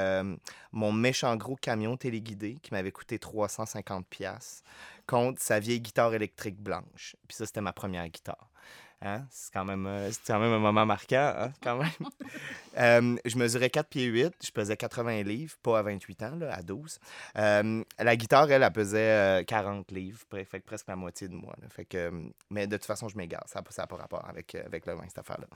mon 0.73 0.93
méchant 0.93 1.37
gros 1.37 1.57
camion 1.57 1.97
téléguidé 1.97 2.57
qui 2.63 2.73
m'avait 2.73 2.93
coûté 2.93 3.19
350$ 3.19 4.05
piastres, 4.09 4.63
contre 5.07 5.41
sa 5.41 5.61
vieille 5.61 5.81
guitare 5.81 6.15
électrique 6.15 6.61
blanche. 6.61 7.17
Puis 7.29 7.37
ça, 7.37 7.47
c'était 7.47 7.61
ma 7.61 7.73
première 7.73 8.09
guitare. 8.09 8.51
Hein? 9.03 9.27
C'est 9.31 9.53
quand, 9.53 9.65
même, 9.65 9.87
euh, 9.87 10.11
quand 10.27 10.39
même 10.39 10.53
un 10.53 10.59
moment 10.59 10.87
marquant, 10.87 11.33
hein, 11.37 11.53
quand 11.63 11.77
même. 11.77 11.91
Euh, 12.79 13.17
je 13.25 13.39
mesurais 13.39 13.71
4 13.71 13.89
pieds 13.89 14.05
8, 14.05 14.35
je 14.45 14.51
pesais 14.51 14.77
80 14.77 15.23
livres, 15.23 15.55
pas 15.63 15.79
à 15.79 15.83
28 15.83 16.23
ans, 16.25 16.37
là, 16.37 16.53
à 16.55 16.61
12. 16.63 16.99
Euh, 17.39 17.83
la 17.99 18.17
guitare, 18.17 18.51
elle, 18.51 18.63
elle 18.63 18.71
pesait 18.71 19.41
euh, 19.41 19.45
40 19.45 19.91
livres, 19.93 20.21
pre- 20.31 20.45
fait 20.45 20.61
que 20.61 20.67
presque 20.67 20.87
la 20.87 20.95
moitié 20.95 21.27
de 21.29 21.35
moi. 21.35 21.55
là. 21.63 21.69
Fait 21.71 21.87
que, 21.87 21.97
euh, 21.97 22.29
mais 22.51 22.67
de 22.67 22.77
toute 22.77 22.85
façon, 22.85 23.09
je 23.09 23.17
m'égare, 23.17 23.45
ça 23.47 23.63
n'a 23.63 23.87
pas 23.87 23.97
rapport 23.97 24.29
avec, 24.29 24.55
euh, 24.55 24.63
avec 24.67 24.85
le 24.85 24.93
vin, 24.93 25.05
cette 25.09 25.21
affaire-là. 25.21 25.47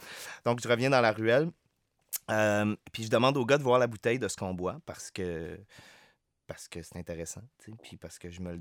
Donc, 0.47 0.63
je 0.63 0.69
reviens 0.69 0.89
dans 0.89 1.03
la 1.03 1.13
ruelle, 1.13 1.51
euh, 2.31 2.75
puis 2.91 3.05
je 3.05 3.11
demande 3.11 3.37
au 3.37 3.45
gars 3.45 3.59
de 3.59 3.63
voir 3.63 3.79
la 3.79 3.87
bouteille 3.87 4.19
de 4.19 4.29
ce 4.29 4.37
qu'on 4.39 4.55
boit, 4.55 4.79
parce 4.87 5.11
que 5.11 5.59
parce 6.51 6.67
que 6.67 6.83
c'est 6.83 6.97
intéressant, 6.97 7.43
puis 7.81 7.97
parce 7.97 8.19
que 8.19 8.29
je 8.29 8.41
me 8.41 8.61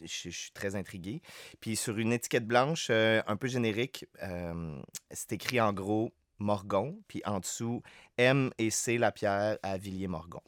je 0.00 0.30
suis 0.30 0.52
très 0.52 0.76
intrigué. 0.76 1.22
Puis 1.58 1.74
sur 1.74 1.98
une 1.98 2.12
étiquette 2.12 2.46
blanche 2.46 2.86
euh, 2.90 3.20
un 3.26 3.36
peu 3.36 3.48
générique, 3.48 4.06
euh, 4.22 4.80
c'est 5.10 5.32
écrit 5.32 5.60
en 5.60 5.72
gros 5.72 6.14
Morgon, 6.38 6.96
puis 7.08 7.22
en 7.24 7.40
dessous 7.40 7.82
M 8.16 8.52
et 8.58 8.70
C 8.70 8.96
Lapierre 8.96 9.58
à 9.64 9.76
Villiers-Morgon. 9.76 10.40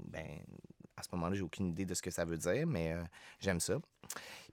Ben, 0.00 0.44
à 0.98 1.02
ce 1.02 1.08
moment-là, 1.12 1.34
j'ai 1.34 1.40
aucune 1.40 1.68
idée 1.68 1.86
de 1.86 1.94
ce 1.94 2.02
que 2.02 2.10
ça 2.10 2.26
veut 2.26 2.36
dire, 2.36 2.66
mais 2.66 2.92
euh, 2.92 3.02
j'aime 3.40 3.58
ça. 3.58 3.78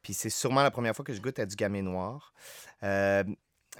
Puis 0.01 0.13
c'est 0.13 0.29
sûrement 0.29 0.63
la 0.63 0.71
première 0.71 0.95
fois 0.95 1.03
que 1.03 1.11
je 1.11 1.19
goûte 1.19 1.39
à 1.39 1.45
du 1.45 1.57
gamay 1.57 1.81
noir. 1.81 2.33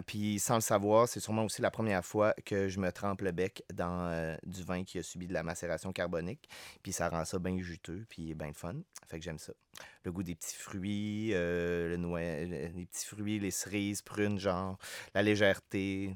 Puis 0.06 0.40
sans 0.40 0.56
le 0.56 0.62
savoir, 0.62 1.08
c'est 1.08 1.20
sûrement 1.20 1.46
aussi 1.46 1.62
la 1.62 1.72
première 1.72 2.04
fois 2.06 2.34
que 2.46 2.68
je 2.68 2.80
me 2.80 2.92
trempe 2.92 3.22
le 3.22 3.32
bec 3.32 3.64
dans 3.74 4.08
euh, 4.10 4.36
du 4.46 4.64
vin 4.64 4.84
qui 4.84 4.98
a 5.00 5.04
subi 5.04 5.28
de 5.28 5.34
la 5.34 5.44
macération 5.44 5.92
carbonique. 5.94 6.50
Puis 6.84 6.92
ça 6.92 7.08
rend 7.10 7.24
ça 7.26 7.40
bien 7.40 7.58
juteux, 7.62 8.06
puis 8.10 8.34
bien 8.34 8.52
fun. 8.54 8.76
Fait 9.08 9.20
que 9.20 9.24
j'aime 9.24 9.40
ça. 9.40 9.54
Le 10.04 10.12
goût 10.12 10.24
des 10.24 10.36
petits 10.36 10.56
fruits, 10.56 11.32
euh, 11.34 11.96
le 11.96 12.70
les 12.76 12.86
petits 12.86 13.06
fruits, 13.06 13.40
les 13.40 13.52
cerises, 13.52 14.02
prunes, 14.02 14.40
genre, 14.40 14.78
la 15.14 15.24
légèreté. 15.24 16.14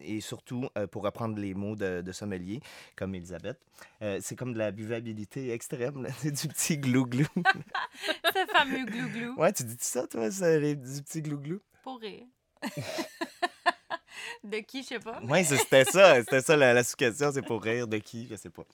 Et 0.00 0.20
surtout, 0.20 0.68
euh, 0.76 0.86
pour 0.88 1.02
reprendre 1.04 1.38
les 1.38 1.54
mots 1.54 1.76
de, 1.76 2.00
de 2.02 2.12
sommelier, 2.12 2.60
comme 2.96 3.14
Elisabeth, 3.14 3.60
euh, 4.02 4.18
c'est 4.20 4.34
comme 4.34 4.52
de 4.52 4.58
la 4.58 4.72
buvabilité 4.72 5.50
extrême. 5.52 6.02
là. 6.02 6.08
C'est 6.18 6.32
du 6.32 6.48
petit 6.48 6.78
glou-glou. 6.78 7.26
Ce 8.34 8.46
fameux 8.52 8.84
glouglou. 8.84 9.36
ouais, 9.40 9.52
tu 9.52 9.62
dis 9.64 9.76
ça, 9.78 10.06
toi, 10.08 10.30
ça, 10.32 10.58
les- 10.58 10.74
du 10.74 11.02
petit 11.02 11.22
glou-glou? 11.22 11.60
Pour 11.84 12.00
rire. 12.00 12.26
de 14.44 14.58
qui, 14.58 14.82
je 14.82 14.88
sais 14.88 14.98
pas. 14.98 15.20
Oui, 15.22 15.44
c'était 15.44 15.84
ça. 15.84 16.16
C'était 16.16 16.40
ça 16.40 16.56
la, 16.56 16.74
la 16.74 16.84
sous-question. 16.84 17.30
C'est 17.32 17.42
pour 17.42 17.62
rire 17.62 17.86
de 17.88 17.98
qui, 17.98 18.26
je 18.30 18.36
sais 18.36 18.50
pas. 18.50 18.64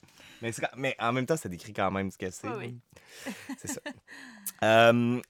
Mais, 0.75 0.95
en 0.99 1.13
même 1.13 1.25
temps, 1.25 1.37
ça 1.37 1.49
décrit 1.49 1.73
quand 1.73 1.91
même 1.91 2.11
ce 2.11 2.17
que 2.17 2.29
c'est. 2.29 2.47
Oui, 2.47 2.77
C'est 3.57 3.69
ça. 3.69 3.81
Euh, 4.63 5.21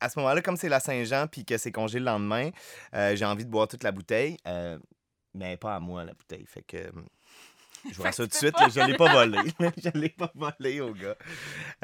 à 0.00 0.08
ce 0.08 0.18
moment-là, 0.18 0.42
comme 0.42 0.56
c'est 0.56 0.68
la 0.68 0.80
Saint-Jean 0.80 1.26
puis 1.26 1.44
que 1.44 1.58
c'est 1.58 1.72
congé 1.72 1.98
le 1.98 2.04
lendemain, 2.04 2.50
euh, 2.94 3.16
j'ai 3.16 3.24
envie 3.24 3.44
de 3.44 3.50
boire 3.50 3.68
toute 3.68 3.82
la 3.82 3.92
bouteille. 3.92 4.36
euh, 4.46 4.78
mais 5.34 5.56
pas 5.56 5.74
à 5.74 5.80
moi, 5.80 6.04
la 6.04 6.14
bouteille. 6.14 6.46
Fait 6.46 6.62
que. 6.62 6.92
Je 7.90 7.96
vous 7.96 8.02
rassure 8.02 8.24
tout 8.24 8.30
de 8.30 8.34
suite, 8.34 8.54
je 8.74 8.80
ne 8.80 8.86
l'ai 8.86 8.96
pas 8.96 9.12
volé. 9.12 9.38
je 9.76 9.88
ne 9.94 10.00
l'ai 10.00 10.08
pas 10.08 10.32
volé 10.34 10.80
au 10.80 10.92
gars. 10.94 11.16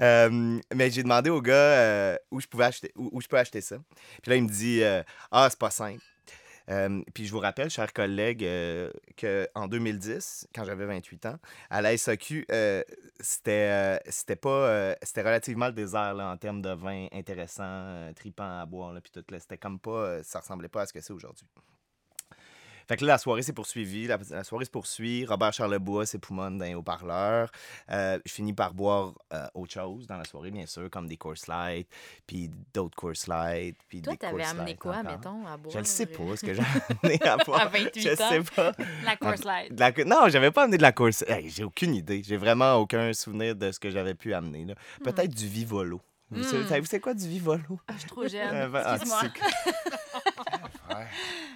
Euh, 0.01 0.59
mais 0.75 0.91
j'ai 0.91 1.03
demandé 1.03 1.29
au 1.31 1.43
gars 1.43 1.53
euh, 1.53 2.17
où, 2.31 2.41
je 2.41 2.47
pouvais 2.47 2.65
acheter, 2.65 2.91
où, 2.97 3.11
où 3.13 3.21
je 3.21 3.29
peux 3.29 3.37
acheter 3.37 3.61
ça. 3.61 3.77
Puis 4.23 4.31
là, 4.31 4.37
il 4.37 4.45
me 4.45 4.49
dit 4.49 4.83
euh, 4.83 5.03
Ah, 5.31 5.49
c'est 5.51 5.59
pas 5.59 5.71
simple. 5.71 6.03
Euh, 6.71 7.03
puis 7.15 7.27
je 7.27 7.33
vous 7.33 7.41
rappelle, 7.41 7.71
chers 7.71 7.93
collègues, 7.93 8.45
euh, 8.45 8.91
qu'en 9.19 9.67
2010, 9.69 10.49
quand 10.55 10.65
j'avais 10.65 10.87
28 10.87 11.27
ans, 11.27 11.37
à 11.69 11.83
la 11.83 11.97
SAQ, 11.97 12.47
euh, 12.51 12.83
c'était 13.19 13.69
euh, 13.71 13.99
c'était 14.09 14.37
pas 14.37 14.95
relativement 15.17 15.67
le 15.67 15.73
désert 15.73 16.15
là, 16.15 16.31
en 16.31 16.37
termes 16.37 16.63
de 16.63 16.71
vin 16.71 17.07
intéressant, 17.13 18.13
tripant 18.15 18.61
à 18.61 18.67
boire, 18.67 18.95
puis 19.03 19.11
tout. 19.13 19.25
C'était 19.39 19.59
comme 19.59 19.81
pas, 19.81 20.23
ça 20.23 20.41
ressemblait 20.41 20.69
pas 20.69 20.83
à 20.83 20.87
ce 20.87 20.93
que 20.93 21.01
c'est 21.01 21.13
aujourd'hui. 21.13 21.47
Fait 22.90 22.96
que 22.96 23.05
là, 23.05 23.12
la 23.12 23.18
soirée 23.18 23.42
s'est 23.42 23.53
poursuivie. 23.53 24.09
La, 24.09 24.18
la 24.31 24.42
soirée 24.42 24.64
se 24.64 24.70
poursuit. 24.70 25.24
Robert 25.24 25.53
Charlebois 25.53 26.07
s'époumonne 26.07 26.59
dans 26.59 26.64
les 26.64 26.74
haut-parleurs. 26.74 27.48
Euh, 27.88 28.18
je 28.26 28.33
finis 28.33 28.53
par 28.53 28.74
boire 28.74 29.12
euh, 29.33 29.46
autre 29.55 29.72
chose 29.72 30.09
dans 30.09 30.16
la 30.16 30.24
soirée, 30.24 30.50
bien 30.50 30.66
sûr, 30.66 30.90
comme 30.90 31.07
des 31.07 31.16
course 31.16 31.46
light, 31.46 31.87
puis 32.26 32.50
d'autres 32.74 32.96
course 32.96 33.29
light, 33.29 33.76
puis 33.88 34.03
Toi, 34.03 34.14
des 34.14 34.18
t'avais 34.18 34.42
amené 34.42 34.74
quoi, 34.74 34.96
encore. 34.96 35.05
mettons, 35.12 35.46
à 35.46 35.57
boire? 35.57 35.72
Je 35.72 35.79
ne 35.79 35.85
sais 35.85 36.09
euh, 36.12 36.16
pas 36.31 36.37
ce 36.37 36.44
que 36.44 36.53
j'ai 36.55 36.62
amené 37.05 37.22
à 37.22 37.37
boire. 37.37 37.61
À 37.61 37.66
28 37.68 38.03
je 38.03 38.11
ans. 38.22 38.29
sais 38.29 38.42
pas. 38.57 38.72
La 39.05 39.16
course 39.16 39.44
light. 39.44 39.72
La 39.79 39.92
Non, 40.05 40.29
j'avais 40.29 40.50
pas 40.50 40.64
amené 40.64 40.76
de 40.76 40.83
la 40.83 40.90
course. 40.90 41.22
Hey, 41.29 41.48
j'ai 41.48 41.62
aucune 41.62 41.94
idée. 41.94 42.22
J'ai 42.26 42.38
vraiment 42.38 42.74
aucun 42.74 43.12
souvenir 43.12 43.55
de 43.55 43.70
ce 43.70 43.79
que 43.79 43.90
j'avais 43.90 44.14
pu 44.14 44.35
amener. 44.35 44.64
là. 44.64 44.74
Peut-être 45.05 45.33
du 45.33 45.46
Vivolo. 45.46 46.00
Vous 46.33 46.40
Hmm. 46.40 46.44
savez, 46.44 46.62
savez-vous 46.68 46.87
c'est 46.87 47.00
quoi 47.00 47.12
du 47.14 47.26
Vivolo? 47.29 47.81
Ah, 47.88 47.92
je 47.94 47.98
suis 48.00 48.09
trop 48.09 48.26
jeune. 48.29 48.70
Ben, 48.70 48.83
ah, 48.85 48.94
Excuse-moi. 48.96 49.20
c'est- 49.22 49.72
Ouais. 50.90 51.07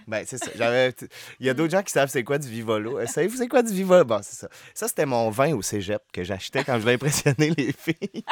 Ben, 0.07 0.25
c'est 0.27 0.39
ça. 0.39 0.51
J'avais... 0.55 0.95
Il 1.41 1.47
y 1.47 1.51
a 1.51 1.55
d'autres 1.55 1.73
gens 1.73 1.83
qui 1.83 1.93
savent 1.93 2.09
c'est 2.09 2.25
quoi 2.25 2.39
du 2.39 2.49
Vivolo. 2.49 2.99
Euh, 2.99 3.07
Savez-vous 3.07 3.37
c'est 3.37 3.49
quoi 3.49 3.63
du 3.63 3.73
Vivolo? 3.73 4.05
Bon, 4.05 4.21
c'est 4.23 4.37
ça. 4.37 4.49
Ça, 4.75 4.89
c'était 4.89 5.07
mon 5.07 5.31
vin 5.31 5.55
au 5.55 5.63
cégep 5.63 6.03
que 6.13 6.23
j'achetais 6.25 6.63
quand 6.65 6.75
je 6.75 6.81
voulais 6.81 6.95
impressionner 6.95 7.51
les 7.57 7.73
filles. 7.73 8.25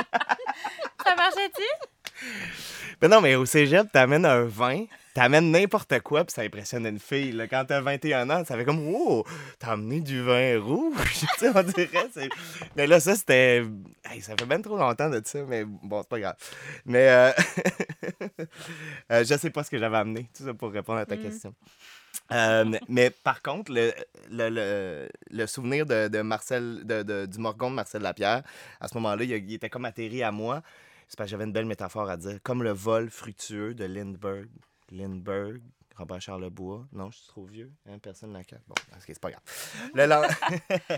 Ça 1.05 1.15
marchait-tu? 1.15 2.27
Mais 3.01 3.09
non, 3.09 3.21
mais 3.21 3.35
au 3.35 3.47
cégep, 3.47 3.91
t'amènes 3.91 4.27
un 4.27 4.43
vin, 4.45 4.85
t'amènes 5.15 5.51
n'importe 5.51 6.01
quoi, 6.01 6.25
puis 6.25 6.33
ça 6.33 6.43
impressionne 6.43 6.87
une 6.87 6.99
fille. 6.99 7.33
Là. 7.33 7.47
Quand 7.49 7.65
t'as 7.67 7.81
21 7.81 8.31
ans, 8.31 8.45
ça 8.45 8.57
fait 8.57 8.65
comme 8.65 8.87
«Oh, 8.95 9.25
t'as 9.59 9.73
amené 9.73 10.01
du 10.01 10.23
vin 10.23 10.59
rouge!» 10.61 10.97
on 11.55 11.63
dirait. 11.63 12.09
Mais 12.77 12.87
là, 12.87 12.99
ça, 13.01 13.15
c'était... 13.15 13.63
Hey, 14.05 14.21
ça 14.23 14.35
fait 14.39 14.47
bien 14.47 14.61
trop 14.61 14.77
longtemps 14.77 15.11
de 15.11 15.21
ça, 15.25 15.41
mais 15.49 15.65
bon, 15.65 16.03
c'est 16.03 16.09
pas 16.09 16.21
grave. 16.21 16.37
Mais 16.87 17.09
euh... 17.09 17.33
euh, 19.13 19.25
je 19.25 19.37
sais 19.39 19.51
pas 19.51 19.63
ce 19.65 19.71
que 19.71 19.79
j'avais 19.79 19.97
amené, 19.97 20.29
tout 20.37 20.45
ça 20.45 20.55
pour 20.55 20.71
répondre 20.73 20.99
à 20.99 21.07
ta 21.07 21.17
Mm. 21.17 21.23
question. 21.23 21.55
Euh, 22.33 22.65
mais- 22.65 22.81
mais 22.89 23.11
par 23.11 23.43
contre, 23.43 23.73
le, 23.73 23.93
le, 24.31 24.49
le, 24.51 25.09
le 25.31 25.47
souvenir 25.47 25.87
de, 25.87 26.09
de 26.09 26.21
Marcel, 26.23 26.85
de, 26.85 27.03
de- 27.03 27.27
du 27.27 27.39
Morgon 27.39 27.71
de 27.71 27.77
Marcel 27.77 28.03
Lapierre, 28.03 28.43
à 28.81 28.89
ce 28.89 28.95
moment-là, 28.95 29.25
il, 29.25 29.31
il 29.31 29.55
était 29.55 29.71
comme 29.71 29.85
atterri 29.85 30.23
à 30.23 30.33
moi. 30.33 30.63
C'est 31.09 31.17
parce 31.17 31.29
que 31.29 31.33
j'avais 31.33 31.45
une 31.45 31.53
belle 31.53 31.67
métaphore 31.67 32.09
à 32.09 32.17
dire. 32.17 32.39
Comme 32.43 32.63
le 32.63 32.71
vol 32.73 33.11
fructueux 33.11 33.75
de 33.75 33.85
Lindbergh. 33.85 34.49
Lindbergh, 34.93 35.63
Robert 35.97 36.21
Charlebois. 36.21 36.87
Non, 36.93 37.11
je 37.11 37.19
suis 37.19 37.29
trop 37.29 37.45
vieux. 37.45 37.73
Hein, 37.87 37.99
personne 37.99 38.31
ne 38.31 38.39
la 38.39 38.45
capte. 38.45 38.67
Bon, 38.67 38.75
ok, 38.93 39.03
c'est 39.07 39.19
pas 39.19 39.31
grave. 39.31 39.43
Le 39.95 40.07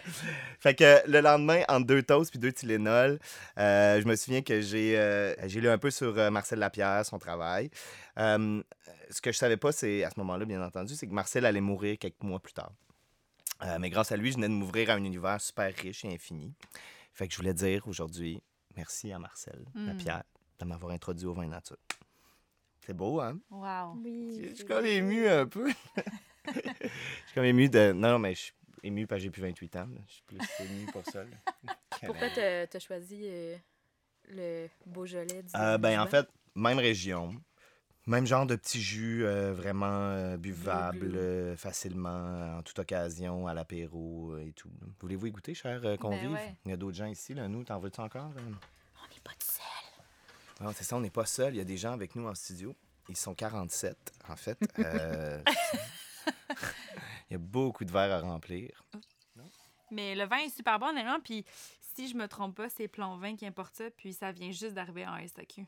fait 0.60 0.74
que 0.74 1.10
le 1.10 1.20
lendemain, 1.20 1.62
entre 1.68 1.86
deux 1.86 2.02
toasts 2.02 2.30
puis 2.30 2.38
deux 2.38 2.52
Tylenol, 2.52 3.18
euh, 3.58 4.00
je 4.00 4.06
me 4.06 4.16
souviens 4.16 4.42
que 4.42 4.60
j'ai 4.60 4.98
euh, 4.98 5.34
j'ai 5.48 5.60
lu 5.60 5.68
un 5.68 5.78
peu 5.78 5.90
sur 5.90 6.16
euh, 6.18 6.30
Marcel 6.30 6.58
Lapierre, 6.58 7.04
son 7.04 7.18
travail. 7.18 7.70
Ce 8.16 9.20
que 9.20 9.32
je 9.32 9.38
savais 9.38 9.56
pas, 9.56 9.72
c'est 9.72 10.04
à 10.04 10.10
ce 10.10 10.18
moment-là, 10.20 10.44
bien 10.44 10.62
entendu, 10.62 10.94
c'est 10.94 11.06
que 11.06 11.12
Marcel 11.12 11.44
allait 11.44 11.60
mourir 11.60 11.98
quelques 11.98 12.22
mois 12.22 12.40
plus 12.40 12.54
tard. 12.54 12.72
Mais 13.78 13.88
grâce 13.88 14.12
à 14.12 14.16
lui, 14.16 14.30
je 14.30 14.36
venais 14.36 14.48
de 14.48 14.52
m'ouvrir 14.52 14.90
à 14.90 14.94
un 14.94 15.04
univers 15.04 15.40
super 15.40 15.72
riche 15.74 16.04
et 16.04 16.12
infini. 16.12 16.52
Fait 17.12 17.26
que 17.26 17.32
je 17.32 17.38
voulais 17.38 17.54
dire 17.54 17.86
aujourd'hui 17.86 18.42
merci 18.76 19.12
à 19.12 19.18
Marcel 19.18 19.64
Mm. 19.74 19.86
Lapierre 19.86 20.24
de 20.58 20.64
m'avoir 20.64 20.92
introduit 20.92 21.26
au 21.26 21.34
vin 21.34 21.46
nature. 21.46 21.78
C'est 22.86 22.94
beau, 22.94 23.20
hein? 23.20 23.38
Wow. 23.50 23.96
Oui. 24.02 24.48
Je 24.50 24.54
suis 24.54 24.64
comme 24.64 24.84
ému 24.86 25.26
un 25.28 25.46
peu. 25.46 25.70
Je 26.46 26.52
suis 26.52 27.34
comme 27.34 27.44
ému 27.44 27.68
de. 27.68 27.92
Non, 27.92 28.10
non, 28.10 28.18
mais 28.18 28.34
je 28.34 28.40
suis 28.40 28.52
ému 28.82 29.06
parce 29.06 29.20
que 29.20 29.22
j'ai 29.24 29.30
plus 29.30 29.40
28 29.42 29.76
ans. 29.76 29.86
là. 29.94 30.00
Je 30.06 30.12
suis 30.12 30.22
plus 30.24 30.38
ému 30.60 30.86
pour 30.92 31.02
ça. 31.06 31.24
Pourquoi 32.04 32.28
t'as 32.28 32.66
t'as 32.66 32.78
choisi 32.78 33.22
euh, 33.24 33.56
le 34.28 34.68
Beaujolais 34.84 35.42
du 35.42 35.48
Euh, 35.56 35.78
ben, 35.78 35.98
en 36.00 36.06
fait, 36.06 36.28
même 36.54 36.78
région, 36.78 37.34
Même 38.06 38.26
genre 38.26 38.44
de 38.44 38.56
petit 38.56 38.82
jus 38.82 39.24
euh, 39.24 39.54
vraiment 39.54 39.86
euh, 40.10 40.36
buvable 40.36 41.12
euh, 41.16 41.56
facilement, 41.56 42.58
en 42.58 42.62
toute 42.62 42.78
occasion, 42.78 43.46
à 43.46 43.54
l'apéro 43.54 44.32
euh, 44.34 44.46
et 44.46 44.52
tout. 44.52 44.68
Voulez-vous 45.00 45.28
y 45.28 45.30
goûter, 45.30 45.54
chers 45.54 45.82
euh, 45.86 45.96
convives? 45.96 46.32
ouais. 46.32 46.54
Il 46.66 46.70
y 46.70 46.74
a 46.74 46.76
d'autres 46.76 46.98
gens 46.98 47.06
ici, 47.06 47.32
là. 47.32 47.48
Nous, 47.48 47.64
t'en 47.64 47.78
veux-tu 47.78 48.00
encore? 48.02 48.32
euh? 48.36 48.40
On 48.40 49.08
n'est 49.14 49.20
pas 49.24 49.32
tout 49.38 49.46
seul. 49.50 49.63
Non, 50.64 50.72
c'est 50.74 50.84
ça, 50.84 50.96
on 50.96 51.00
n'est 51.00 51.10
pas 51.10 51.26
seul. 51.26 51.52
Il 51.54 51.58
y 51.58 51.60
a 51.60 51.64
des 51.64 51.76
gens 51.76 51.92
avec 51.92 52.16
nous 52.16 52.26
en 52.26 52.34
studio. 52.34 52.74
Ils 53.10 53.18
sont 53.18 53.34
47, 53.34 54.14
en 54.30 54.34
fait. 54.36 54.58
Euh, 54.78 55.38
Il 57.28 57.32
y 57.32 57.34
a 57.34 57.38
beaucoup 57.38 57.84
de 57.84 57.92
verres 57.92 58.12
à 58.12 58.20
remplir. 58.20 58.82
Mais 59.90 60.14
le 60.14 60.24
vin 60.24 60.38
est 60.38 60.48
super 60.48 60.78
bon, 60.78 60.86
honnêtement. 60.86 61.20
Puis 61.22 61.44
si 61.94 62.08
je 62.08 62.16
me 62.16 62.26
trompe 62.26 62.56
pas, 62.56 62.70
c'est 62.70 62.88
Plan 62.88 63.18
20 63.18 63.36
qui 63.36 63.46
importe 63.46 63.74
ça. 63.76 63.90
Puis 63.94 64.14
ça 64.14 64.32
vient 64.32 64.52
juste 64.52 64.72
d'arriver 64.72 65.06
en 65.06 65.18
SAQ. 65.28 65.66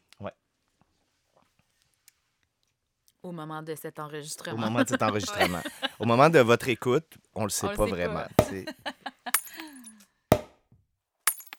Au 3.23 3.33
moment 3.33 3.63
de 3.63 3.75
cet 3.75 3.99
Au 3.99 4.03
enregistrement. 4.03 4.57
moment 4.57 4.83
de 4.83 4.89
cet 4.89 5.03
enregistrement. 5.03 5.61
Au 5.99 6.07
moment 6.07 6.31
de 6.31 6.39
votre 6.39 6.69
écoute, 6.71 7.19
on 7.35 7.45
le 7.45 7.51
sait 7.51 7.67
On 7.67 7.71
le 7.73 7.77
pas 7.77 7.85
sait 7.85 7.91
vraiment. 7.91 8.25
pas. 8.37 8.45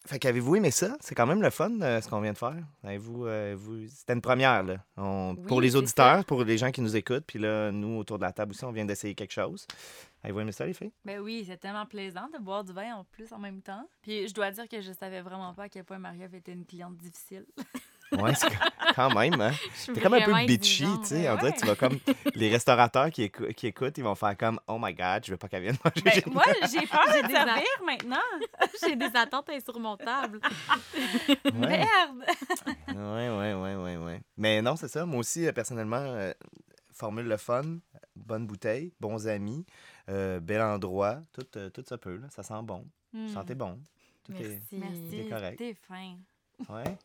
Fait 0.08 0.20
qu'avez-vous 0.20 0.56
aimé 0.56 0.72
ça? 0.72 0.98
C'est 1.02 1.14
quand 1.16 1.26
même 1.28 1.42
le 1.42 1.50
fun, 1.50 1.70
euh, 1.82 2.02
ce 2.02 2.10
qu'on 2.10 2.22
vient 2.22 2.34
de 2.34 2.38
faire. 2.38 2.56
Avez-vous, 2.84 3.26
euh, 3.26 3.56
vous... 3.58 3.88
C'était 3.90 4.14
une 4.14 4.22
première, 4.22 4.64
là. 4.64 4.78
On- 4.98 5.36
Oui, 5.38 5.44
pour 5.48 5.62
les 5.62 5.76
auditeurs, 5.76 6.18
ça. 6.20 6.24
pour 6.24 6.44
les 6.44 6.58
gens 6.58 6.72
qui 6.72 6.82
nous 6.82 6.96
écoutent. 6.96 7.26
Puis 7.28 7.40
là, 7.40 7.72
nous, 7.72 7.98
autour 8.00 8.18
de 8.18 8.24
la 8.24 8.32
table 8.32 8.52
aussi, 8.52 8.64
on 8.66 8.72
vient 8.72 8.86
d'essayer 8.86 9.14
quelque 9.16 9.34
chose. 9.34 9.68
Avez-vous 10.24 10.40
aimé 10.40 10.52
ça, 10.52 10.66
les 10.66 10.74
filles? 10.74 10.92
Ben 11.06 11.20
oui, 11.20 11.44
c'est 11.48 11.58
tellement 11.58 11.86
plaisant 11.86 12.28
de 12.34 12.40
boire 12.44 12.64
du 12.64 12.74
vin 12.74 12.96
en 12.96 13.04
plus 13.04 13.32
en 13.32 13.38
même 13.40 13.62
temps. 13.62 13.88
Puis 14.02 14.28
je 14.28 14.34
dois 14.34 14.50
dire 14.52 14.68
que 14.68 14.82
je 14.82 14.92
savais 14.94 15.22
vraiment 15.22 15.54
pas 15.54 15.64
à 15.64 15.70
quel 15.70 15.84
point 15.84 16.00
Marie-Ève 16.00 16.36
était 16.36 16.54
une 16.54 16.66
cliente 16.66 16.98
difficile. 16.98 17.46
Ouais, 18.14 18.34
c'est 18.36 18.48
quand 18.96 19.14
même, 19.14 19.40
hein? 19.42 19.52
T'es 19.94 20.00
comme 20.00 20.14
un 20.14 20.22
peu 20.22 20.46
bitchy, 20.46 20.86
tu 21.02 21.06
sais. 21.06 21.30
On 21.30 21.34
ouais. 21.34 21.40
dirait 21.40 21.54
que 21.54 21.60
tu 21.60 21.66
vas 21.66 21.76
comme... 21.76 22.00
Les 22.36 22.50
restaurateurs 22.50 23.10
qui, 23.12 23.24
écou- 23.26 23.54
qui 23.54 23.68
écoutent, 23.68 23.98
ils 23.98 24.04
vont 24.04 24.16
faire 24.16 24.38
comme 24.38 24.60
«Oh 24.68 24.78
my 24.82 24.94
God, 24.94 25.26
je 25.26 25.32
veux 25.32 25.38
pas 25.38 25.48
qu'elle 25.48 25.64
vienne 25.64 25.78
manger 25.84 26.22
Ben, 26.26 26.34
moi, 26.34 26.44
j'ai 26.72 26.88
peur 26.88 27.06
de 27.08 27.28
des 27.28 27.34
servir 27.34 27.64
maintenant. 27.86 28.18
J'ai 28.84 28.96
des 28.96 29.10
attentes 29.16 29.50
insurmontables. 29.50 30.40
Ouais. 31.28 31.52
Merde! 31.54 32.24
Ouais, 32.90 33.30
ouais, 33.30 33.54
ouais, 33.54 33.76
ouais, 33.76 33.98
ouais. 33.98 34.22
Mais 34.38 34.62
non, 34.62 34.76
c'est 34.76 34.88
ça. 34.88 35.06
Moi 35.06 35.20
aussi, 35.20 35.46
euh, 35.48 35.52
personnellement, 35.52 35.98
euh, 35.98 36.32
formule 36.94 37.28
le 37.28 37.38
fun, 37.38 37.80
bonne 38.16 38.48
bouteille, 38.48 38.94
bons 39.00 39.28
amis, 39.28 39.66
euh, 40.10 40.40
bel 40.40 40.62
endroit, 40.62 41.20
tout, 41.34 41.46
euh, 41.58 41.70
tout 41.70 41.84
ça 41.88 41.98
peut, 41.98 42.18
là. 42.18 42.28
Ça 42.30 42.44
sent 42.44 42.62
bon. 42.64 42.86
Hmm. 43.14 43.28
Sentez 43.28 43.56
bon. 43.56 43.80
Tout 44.24 44.34
est... 44.34 44.62
Merci. 44.72 44.78
Merci. 44.78 45.24
C'est 45.24 45.30
correct. 45.30 45.58
T'es 45.58 45.74
fin. 45.74 46.16
Ouais. 46.70 46.98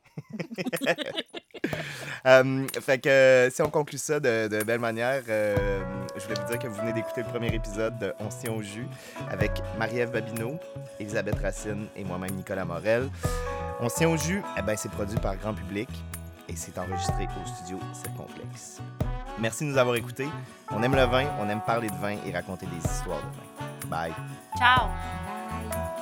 Euh, 2.26 2.66
fait 2.80 2.98
que 2.98 3.08
euh, 3.08 3.50
si 3.50 3.62
on 3.62 3.70
conclut 3.70 3.98
ça 3.98 4.18
de, 4.20 4.48
de 4.48 4.62
belle 4.64 4.80
manière, 4.80 5.22
euh, 5.28 5.82
je 6.16 6.22
voulais 6.22 6.40
vous 6.40 6.48
dire 6.48 6.58
que 6.58 6.66
vous 6.66 6.80
venez 6.80 6.92
d'écouter 6.92 7.22
le 7.22 7.28
premier 7.28 7.54
épisode 7.54 7.98
de 7.98 8.12
On 8.20 8.30
se 8.30 8.40
tient 8.40 8.52
au 8.52 8.62
jus 8.62 8.86
avec 9.30 9.50
Marie-Ève 9.78 10.10
Babineau, 10.10 10.58
Elisabeth 10.98 11.38
Racine 11.40 11.86
et 11.96 12.04
moi-même 12.04 12.32
Nicolas 12.32 12.64
Morel. 12.64 13.08
On 13.80 13.88
se 13.88 13.96
tient 13.96 14.08
au 14.08 14.16
jus, 14.16 14.42
eh 14.58 14.62
ben, 14.62 14.76
c'est 14.76 14.90
produit 14.90 15.18
par 15.18 15.36
grand 15.36 15.54
public 15.54 15.88
et 16.48 16.56
c'est 16.56 16.76
enregistré 16.78 17.24
au 17.24 17.48
studio 17.48 17.78
Circonflexe. 17.92 18.80
Merci 19.38 19.64
de 19.64 19.70
nous 19.70 19.78
avoir 19.78 19.96
écoutés. 19.96 20.28
On 20.70 20.82
aime 20.82 20.94
le 20.94 21.04
vin, 21.04 21.26
on 21.40 21.48
aime 21.48 21.62
parler 21.62 21.88
de 21.88 21.96
vin 21.96 22.16
et 22.26 22.32
raconter 22.32 22.66
des 22.66 22.90
histoires 22.90 23.20
de 23.20 23.36
vin. 23.36 23.88
Bye. 23.88 24.12
Ciao! 24.58 24.88
Bye. 25.70 26.01